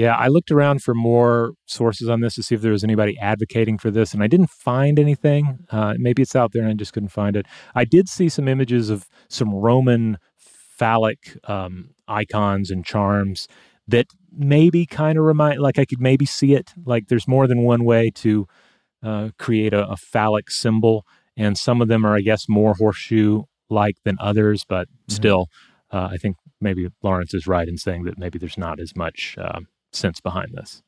[0.00, 3.18] Yeah, I looked around for more sources on this to see if there was anybody
[3.18, 5.58] advocating for this, and I didn't find anything.
[5.70, 7.44] Uh, maybe it's out there and I just couldn't find it.
[7.74, 13.46] I did see some images of some Roman phallic um, icons and charms
[13.88, 16.72] that maybe kind of remind, like I could maybe see it.
[16.86, 18.46] Like there's more than one way to
[19.02, 21.04] uh, create a, a phallic symbol,
[21.36, 25.12] and some of them are, I guess, more horseshoe like than others, but mm-hmm.
[25.12, 25.48] still,
[25.90, 29.36] uh, I think maybe Lawrence is right in saying that maybe there's not as much
[29.38, 29.60] uh,
[29.92, 30.82] sense behind this.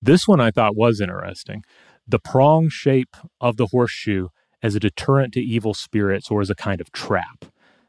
[0.00, 1.64] This one I thought was interesting.
[2.06, 4.28] The prong shape of the horseshoe
[4.62, 7.44] as a deterrent to evil spirits or as a kind of trap.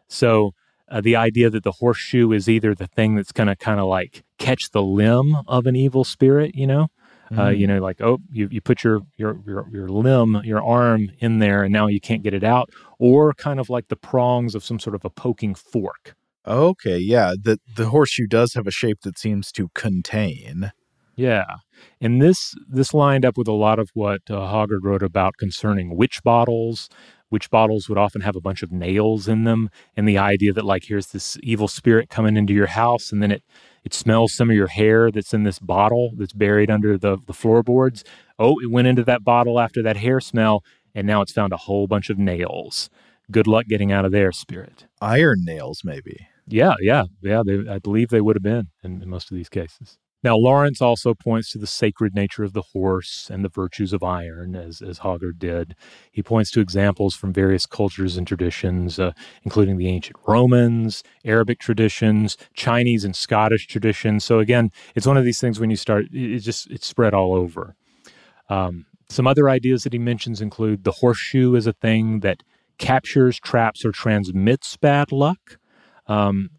[0.07, 0.51] So,
[0.89, 3.87] uh, the idea that the horseshoe is either the thing that's going to kind of
[3.87, 6.89] like catch the limb of an evil spirit, you know,
[7.31, 7.39] mm.
[7.39, 11.11] uh, you know, like oh, you, you put your, your your your limb, your arm
[11.19, 14.53] in there, and now you can't get it out, or kind of like the prongs
[14.53, 16.15] of some sort of a poking fork.
[16.47, 17.33] Okay, yeah.
[17.41, 20.71] The the horseshoe does have a shape that seems to contain.
[21.15, 21.45] Yeah.
[22.01, 25.95] And this this lined up with a lot of what uh, Hoggard wrote about concerning
[25.95, 26.89] witch bottles.
[27.31, 30.65] Witch bottles would often have a bunch of nails in them, and the idea that
[30.65, 33.43] like here's this evil spirit coming into your house, and then it
[33.83, 37.33] it smells some of your hair that's in this bottle that's buried under the the
[37.33, 38.03] floorboards.
[38.37, 41.57] Oh, it went into that bottle after that hair smell, and now it's found a
[41.57, 42.89] whole bunch of nails.
[43.31, 44.85] Good luck getting out of there, spirit.
[45.01, 46.27] Iron nails, maybe.
[46.47, 47.41] Yeah, yeah, yeah.
[47.45, 49.97] They, I believe they would have been in, in most of these cases.
[50.23, 54.01] Now, Lawrence also points to the sacred nature of the horse and the virtues of
[54.01, 55.75] iron, as, as Hoggard did.
[56.11, 59.11] He points to examples from various cultures and traditions, uh,
[59.43, 64.23] including the ancient Romans, Arabic traditions, Chinese and Scottish traditions.
[64.25, 67.35] So again, it's one of these things when you start, it, just it's spread all
[67.35, 67.75] over.
[68.49, 72.43] Um, some other ideas that he mentions include the horseshoe as a thing that
[72.79, 75.57] captures, traps, or transmits bad luck.
[76.07, 76.49] Um,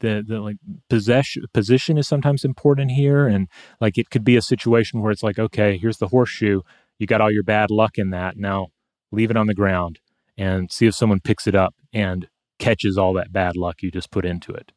[0.00, 0.56] the the like
[0.88, 3.48] possession position is sometimes important here, and
[3.80, 6.62] like it could be a situation where it's like, okay, here's the horseshoe,
[6.98, 8.36] you got all your bad luck in that.
[8.36, 8.68] Now
[9.10, 10.00] leave it on the ground
[10.36, 12.28] and see if someone picks it up and
[12.58, 14.72] catches all that bad luck you just put into it.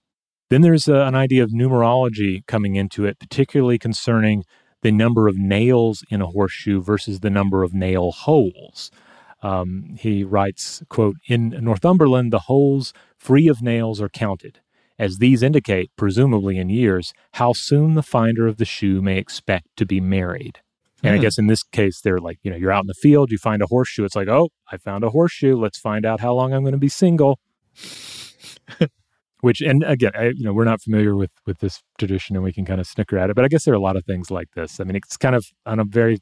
[0.50, 4.44] Then there's uh, an idea of numerology coming into it, particularly concerning
[4.82, 8.92] the number of nails in a horseshoe versus the number of nail holes.
[9.42, 14.60] Um, he writes, quote, in Northumberland, the holes free of nails are counted,
[15.00, 19.68] as these indicate, presumably in years, how soon the finder of the shoe may expect
[19.78, 20.60] to be married.
[21.04, 21.22] And I Hmm.
[21.24, 23.64] guess in this case, they're like, you know, you're out in the field, you find
[23.64, 24.04] a horseshoe.
[24.04, 25.56] It's like, oh, I found a horseshoe.
[25.58, 27.40] Let's find out how long I'm going to be single.
[29.42, 32.54] Which, and again, I, you know, we're not familiar with with this tradition, and we
[32.54, 33.36] can kind of snicker at it.
[33.36, 34.80] But I guess there are a lot of things like this.
[34.80, 36.20] I mean, it's kind of on a very,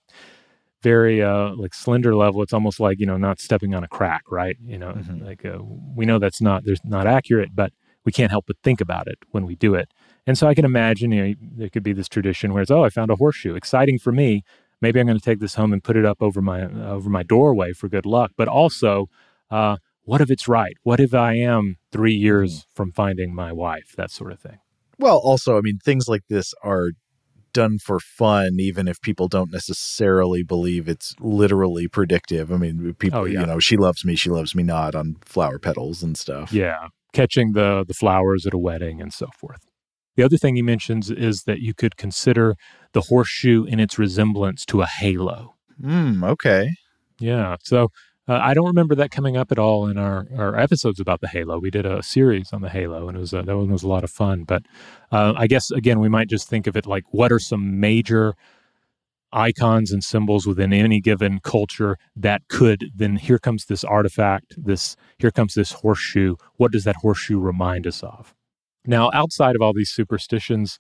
[0.82, 2.42] very uh, like slender level.
[2.42, 4.58] It's almost like you know, not stepping on a crack, right?
[4.66, 5.60] You know, like uh,
[5.96, 7.74] we know that's not there's not accurate, but
[8.06, 9.92] we can't help but think about it when we do it.
[10.26, 12.84] And so I can imagine, you know, there could be this tradition where it's, oh,
[12.84, 14.44] I found a horseshoe, exciting for me.
[14.82, 17.24] Maybe I'm going to take this home and put it up over my over my
[17.24, 18.32] doorway for good luck.
[18.38, 19.10] But also,
[19.52, 20.78] uh, what if it's right?
[20.84, 23.94] What if I am three years from finding my wife?
[23.98, 24.60] That sort of thing.
[24.98, 26.92] Well, also, I mean, things like this are
[27.54, 32.52] done for fun, even if people don't necessarily believe it's literally predictive.
[32.52, 33.42] I mean, people, Oh, yeah.
[33.42, 36.52] you know, she loves me, she loves me not on flower petals and stuff.
[36.54, 39.62] Yeah, catching the the flowers at a wedding and so forth.
[40.16, 42.56] The other thing he mentions is that you could consider
[42.94, 45.56] the horseshoe in its resemblance to a halo.
[45.82, 46.24] Hmm.
[46.24, 46.72] Okay.
[47.20, 47.56] Yeah.
[47.64, 47.90] So
[48.30, 51.28] uh, I don't remember that coming up at all in our, our episodes about the
[51.28, 51.58] Halo.
[51.58, 53.88] We did a series on the Halo, and it was uh, that one was a
[53.88, 54.44] lot of fun.
[54.44, 54.64] But
[55.12, 58.36] uh, I guess again, we might just think of it like what are some major
[59.32, 64.96] icons and symbols within any given culture that could then here comes this artifact, this
[65.18, 66.36] here comes this horseshoe.
[66.58, 68.36] What does that horseshoe remind us of?
[68.86, 70.78] Now, outside of all these superstitions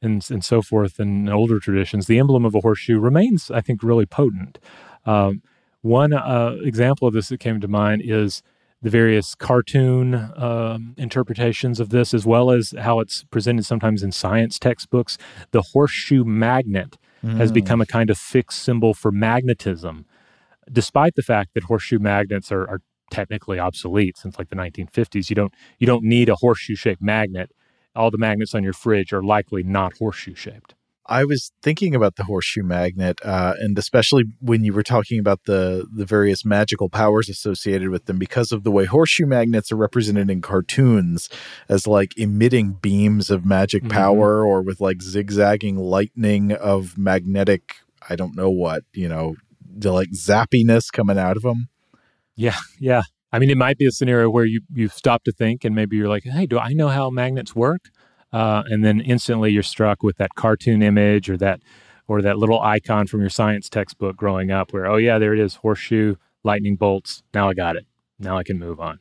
[0.00, 3.82] and and so forth and older traditions, the emblem of a horseshoe remains, I think,
[3.82, 4.58] really potent.
[5.04, 5.42] Um,
[5.86, 8.42] one uh, example of this that came to mind is
[8.82, 14.12] the various cartoon um, interpretations of this, as well as how it's presented sometimes in
[14.12, 15.16] science textbooks.
[15.52, 17.54] The horseshoe magnet has Mm.
[17.54, 20.04] become a kind of fixed symbol for magnetism,
[20.70, 22.80] despite the fact that horseshoe magnets are, are
[23.10, 25.30] technically obsolete since like the 1950s.
[25.30, 27.50] You don't you don't need a horseshoe shaped magnet.
[27.96, 30.74] All the magnets on your fridge are likely not horseshoe shaped.
[31.08, 35.40] I was thinking about the horseshoe magnet, uh, and especially when you were talking about
[35.46, 39.76] the the various magical powers associated with them, because of the way horseshoe magnets are
[39.76, 41.28] represented in cartoons
[41.68, 43.90] as like emitting beams of magic Mhm.
[43.90, 47.74] power, or with like zigzagging lightning of magnetic,
[48.08, 51.68] I don't know what, you know, the like zappiness coming out of them.
[52.34, 53.02] Yeah, yeah.
[53.32, 55.96] I mean, it might be a scenario where you you stop to think, and maybe
[55.96, 57.90] you're like, "Hey, do I know how magnets work?"
[58.32, 61.60] Uh, and then instantly you're struck with that cartoon image or that
[62.08, 65.40] or that little icon from your science textbook growing up, where oh yeah, there it
[65.40, 67.22] is, horseshoe, lightning bolts.
[67.34, 67.86] Now I got it.
[68.18, 68.98] Now I can move on.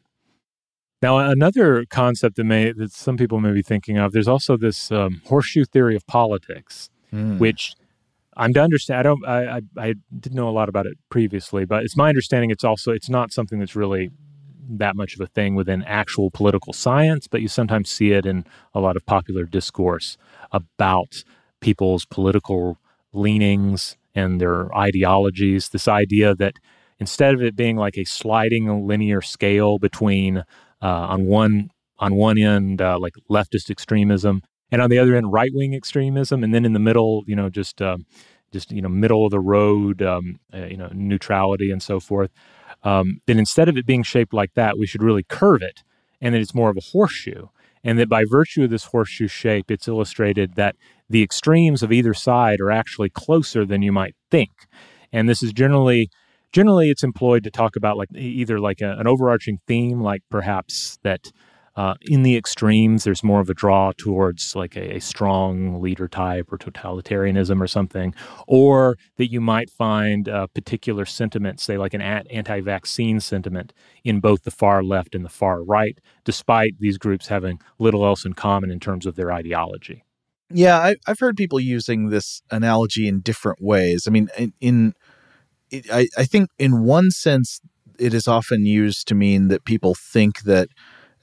[1.01, 4.11] Now another concept that may that some people may be thinking of.
[4.11, 7.37] There's also this um, horseshoe theory of politics Hmm.
[7.37, 7.75] which
[8.35, 8.99] I'm to understand.
[8.99, 9.25] I don't.
[9.25, 12.49] I, I I didn't know a lot about it previously, but it's my understanding.
[12.49, 14.11] It's also it's not something that's really
[14.69, 18.45] that much of a thing within actual political science, but you sometimes see it in
[18.73, 20.17] a lot of popular discourse
[20.51, 21.23] about
[21.61, 22.77] people's political
[23.13, 25.69] leanings and their ideologies.
[25.69, 26.55] This idea that
[26.99, 30.43] instead of it being like a sliding linear scale between uh,
[30.81, 34.41] on one on one end uh, like leftist extremism
[34.71, 37.49] and on the other end right wing extremism, and then in the middle, you know,
[37.49, 38.05] just um,
[38.51, 42.31] just you know middle of the road, um, uh, you know, neutrality and so forth.
[42.85, 45.83] Um, then instead of it being shaped like that, we should really curve it,
[46.21, 47.47] and that it's more of a horseshoe,
[47.83, 50.75] and that by virtue of this horseshoe shape, it's illustrated that
[51.09, 54.51] the extremes of either side are actually closer than you might think,
[55.11, 56.09] and this is generally
[56.51, 60.97] generally it's employed to talk about like either like a, an overarching theme, like perhaps
[61.03, 61.31] that
[61.75, 66.07] uh, in the extremes, there's more of a draw towards like a, a strong leader
[66.07, 68.13] type or totalitarianism or something,
[68.47, 73.73] or that you might find uh, particular sentiments, say like an anti-vaccine sentiment,
[74.03, 78.25] in both the far left and the far right, despite these groups having little else
[78.25, 80.03] in common in terms of their ideology.
[80.49, 84.07] Yeah, I, I've heard people using this analogy in different ways.
[84.07, 84.93] I mean, in, in
[85.91, 87.59] I, I think in one sense,
[87.97, 90.69] it is often used to mean that people think that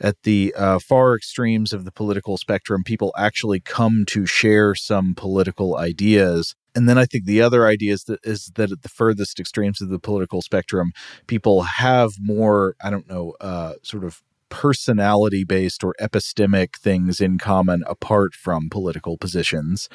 [0.03, 5.15] at the uh, far extremes of the political spectrum, people actually come to share some
[5.15, 6.55] political ideas.
[6.75, 9.81] And then I think the other idea is that, is that at the furthest extremes
[9.81, 10.93] of the political spectrum,
[11.29, 17.39] people have more, I don't know, uh, sort of personality based or epistemic things in
[17.39, 19.89] common apart from political positions.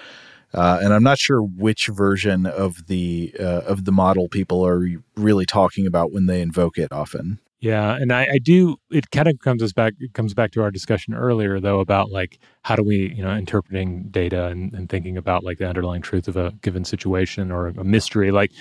[0.53, 4.88] Uh, and I'm not sure which version of the uh, of the model people are
[5.16, 7.39] really talking about when they invoke it often.
[7.60, 8.78] Yeah, and I, I do.
[8.91, 9.93] It kind of comes us back.
[10.14, 14.10] Comes back to our discussion earlier, though, about like how do we, you know, interpreting
[14.10, 17.84] data and, and thinking about like the underlying truth of a given situation or a
[17.84, 18.30] mystery.
[18.30, 18.51] Like,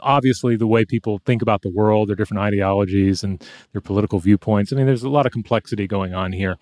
[0.00, 4.72] obviously, the way people think about the world, their different ideologies and their political viewpoints.
[4.72, 6.56] I mean, there's a lot of complexity going on here,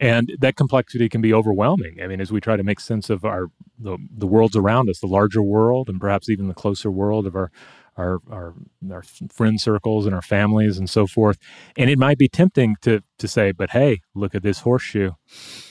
[0.00, 2.02] and that complexity can be overwhelming.
[2.02, 3.46] I mean, as we try to make sense of our
[3.78, 7.34] the, the worlds around us, the larger world, and perhaps even the closer world of
[7.34, 7.50] our
[7.98, 8.54] our our
[8.90, 11.38] our friend circles and our families and so forth.
[11.76, 15.12] And it might be tempting to to say, but hey, look at this horseshoe.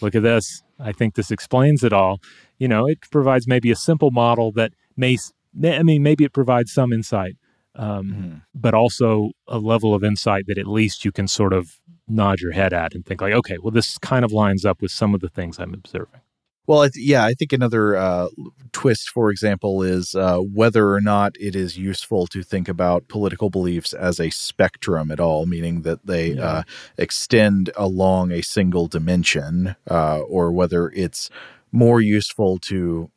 [0.02, 0.62] Look at this.
[0.80, 2.20] I think this explains it all.
[2.60, 5.18] You know, it provides maybe a simple model that may
[5.64, 7.36] I mean, maybe it provides some insight,
[7.76, 8.42] um, mm.
[8.54, 12.52] but also a level of insight that at least you can sort of nod your
[12.52, 15.20] head at and think like, okay, well, this kind of lines up with some of
[15.20, 16.22] the things I'm observing.
[16.68, 18.28] Well, I th- yeah, I think another uh,
[18.74, 23.50] twist, for example, is uh, whether or not it is useful to think about political
[23.50, 26.44] beliefs as a spectrum at all, meaning that they yeah.
[26.44, 26.64] uh,
[26.98, 31.30] extend along a single dimension, uh, or whether it's
[31.72, 33.10] more useful to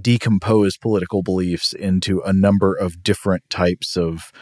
[0.00, 4.32] decompose political beliefs into a number of different types of,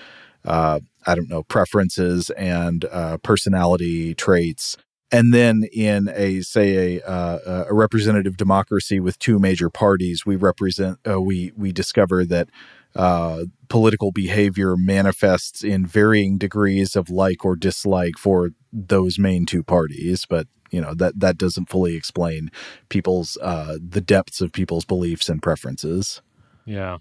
[0.45, 4.77] uh, I don't know, preferences and uh, personality traits.
[5.13, 10.37] And then in a say a, uh, a representative democracy with two major parties, we
[10.37, 12.49] represent uh, we we discover that
[12.97, 19.63] uh, political behavior manifests in varying degrees of like or dislike for those main two
[19.63, 20.25] parties.
[20.27, 22.51] But you know that that doesn't fully explain
[22.89, 26.23] people's uh, the depths of people's beliefs and preferences.
[26.65, 26.99] Yeah.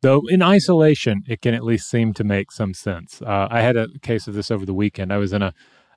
[0.00, 3.22] Though in isolation, it can at least seem to make some sense.
[3.22, 5.12] Uh, I had a case of this over the weekend.
[5.12, 5.54] I was in a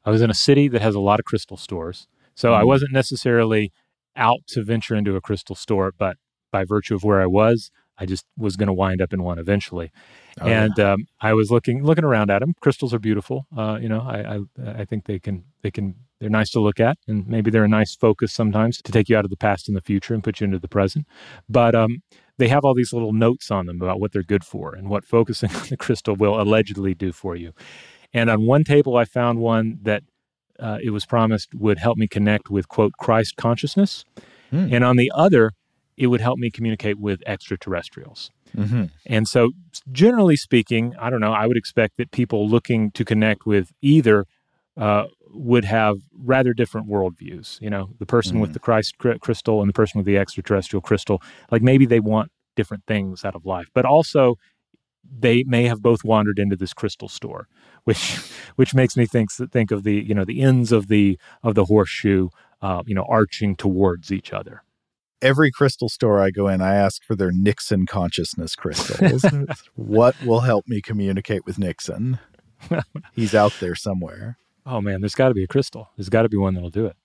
[0.07, 2.61] I was in a city that has a lot of crystal stores, so mm-hmm.
[2.61, 3.73] I wasn't necessarily
[4.15, 6.15] out to venture into a crystal store, but
[6.49, 9.37] by virtue of where I was, I just was going to wind up in one
[9.37, 9.91] eventually.
[10.39, 10.93] Oh, and yeah.
[10.93, 12.53] um, I was looking looking around at them.
[12.61, 13.47] Crystals are beautiful.
[13.55, 16.79] Uh, you know, I, I I think they can they can they're nice to look
[16.79, 19.67] at, and maybe they're a nice focus sometimes to take you out of the past
[19.67, 21.05] and the future and put you into the present.
[21.49, 22.01] But um,
[22.37, 25.03] they have all these little notes on them about what they're good for and what
[25.03, 27.53] focusing on the crystal will allegedly do for you.
[28.13, 30.03] And on one table, I found one that
[30.59, 34.05] uh, it was promised would help me connect with quote Christ consciousness,
[34.51, 34.73] mm.
[34.73, 35.51] and on the other,
[35.97, 38.31] it would help me communicate with extraterrestrials.
[38.55, 38.85] Mm-hmm.
[39.05, 39.51] And so,
[39.91, 41.33] generally speaking, I don't know.
[41.33, 44.25] I would expect that people looking to connect with either
[44.77, 47.59] uh, would have rather different worldviews.
[47.61, 48.41] You know, the person mm.
[48.41, 52.31] with the Christ crystal and the person with the extraterrestrial crystal, like maybe they want
[52.55, 54.37] different things out of life, but also
[55.19, 57.47] they may have both wandered into this crystal store,
[57.88, 58.17] which
[58.55, 61.65] which makes me think think of the you know the ends of the of the
[61.65, 62.29] horseshoe,
[62.61, 64.63] uh, you know, arching towards each other.
[65.19, 69.25] Every crystal store I go in, I ask for their Nixon consciousness crystals.
[69.75, 72.19] what will help me communicate with Nixon?
[73.13, 75.89] He's out there somewhere oh man, there's got to be a crystal.
[75.95, 76.97] There's got to be one that'll do it.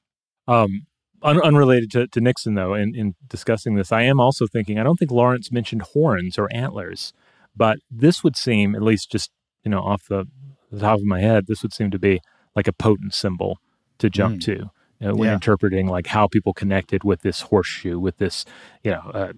[0.48, 0.86] Um,
[1.22, 4.82] un- unrelated to, to, Nixon, though, in, in discussing this, I am also thinking, I
[4.82, 7.12] don't think Lawrence mentioned horns or antlers,
[7.56, 9.30] but this would seem, at least just,
[9.64, 10.26] you know, off the,
[10.72, 12.20] the top of my head, this would seem to be
[12.56, 13.58] like a potent symbol
[13.98, 14.44] to jump mm.
[14.44, 14.70] to.
[15.00, 15.34] When yeah.
[15.34, 18.44] interpreting like how people connected with this horseshoe, with this,
[18.84, 19.32] you know, uh,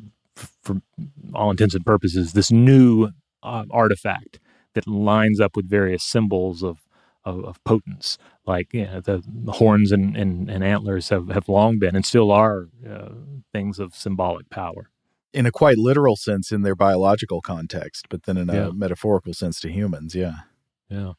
[0.62, 0.82] for
[1.32, 3.12] all intents and purposes, this new
[3.43, 4.41] uh, artifact
[4.74, 6.80] that lines up with various symbols of
[7.24, 8.18] of, of potence.
[8.47, 12.05] Like you know, the, the horns and, and, and, antlers have, have long been and
[12.05, 13.14] still are uh,
[13.53, 14.91] things of symbolic power.
[15.32, 18.70] In a quite literal sense in their biological context, but then in a yeah.
[18.72, 20.14] metaphorical sense to humans.
[20.14, 20.41] Yeah.
[20.89, 21.14] Yeah.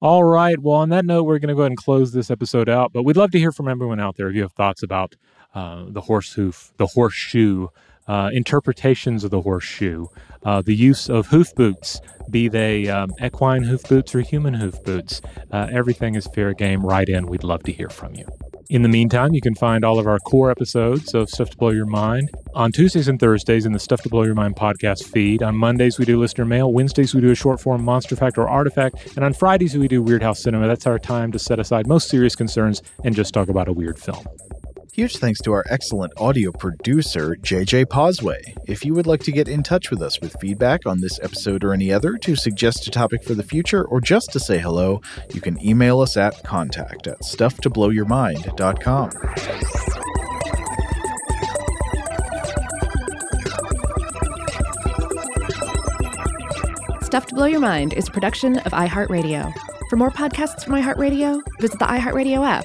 [0.00, 0.58] All right.
[0.60, 2.92] Well, on that note, we're going to go ahead and close this episode out.
[2.92, 5.16] But we'd love to hear from everyone out there if you have thoughts about
[5.54, 7.68] uh, the horse hoof, the horseshoe,
[8.08, 10.06] uh, interpretations of the horseshoe,
[10.44, 12.00] uh, the use of hoof boots,
[12.30, 15.20] be they um, equine hoof boots or human hoof boots.
[15.52, 16.84] Uh, everything is fair game.
[16.84, 17.26] Write in.
[17.26, 18.26] We'd love to hear from you.
[18.70, 21.70] In the meantime, you can find all of our core episodes of Stuff to Blow
[21.70, 25.42] Your Mind on Tuesdays and Thursdays in the Stuff to Blow Your Mind podcast feed.
[25.42, 26.70] On Mondays, we do listener mail.
[26.70, 29.16] Wednesdays, we do a short form monster fact or artifact.
[29.16, 30.66] And on Fridays, we do Weirdhouse Cinema.
[30.66, 33.98] That's our time to set aside most serious concerns and just talk about a weird
[33.98, 34.26] film.
[34.98, 38.56] Huge thanks to our excellent audio producer, JJ Posway.
[38.66, 41.62] If you would like to get in touch with us with feedback on this episode
[41.62, 45.00] or any other, to suggest a topic for the future, or just to say hello,
[45.32, 49.10] you can email us at contact at stufftoblowyourmind.com.
[57.02, 59.54] Stuff to Blow Your Mind is a production of iHeartRadio.
[59.90, 62.64] For more podcasts from iHeartRadio, visit the iHeartRadio app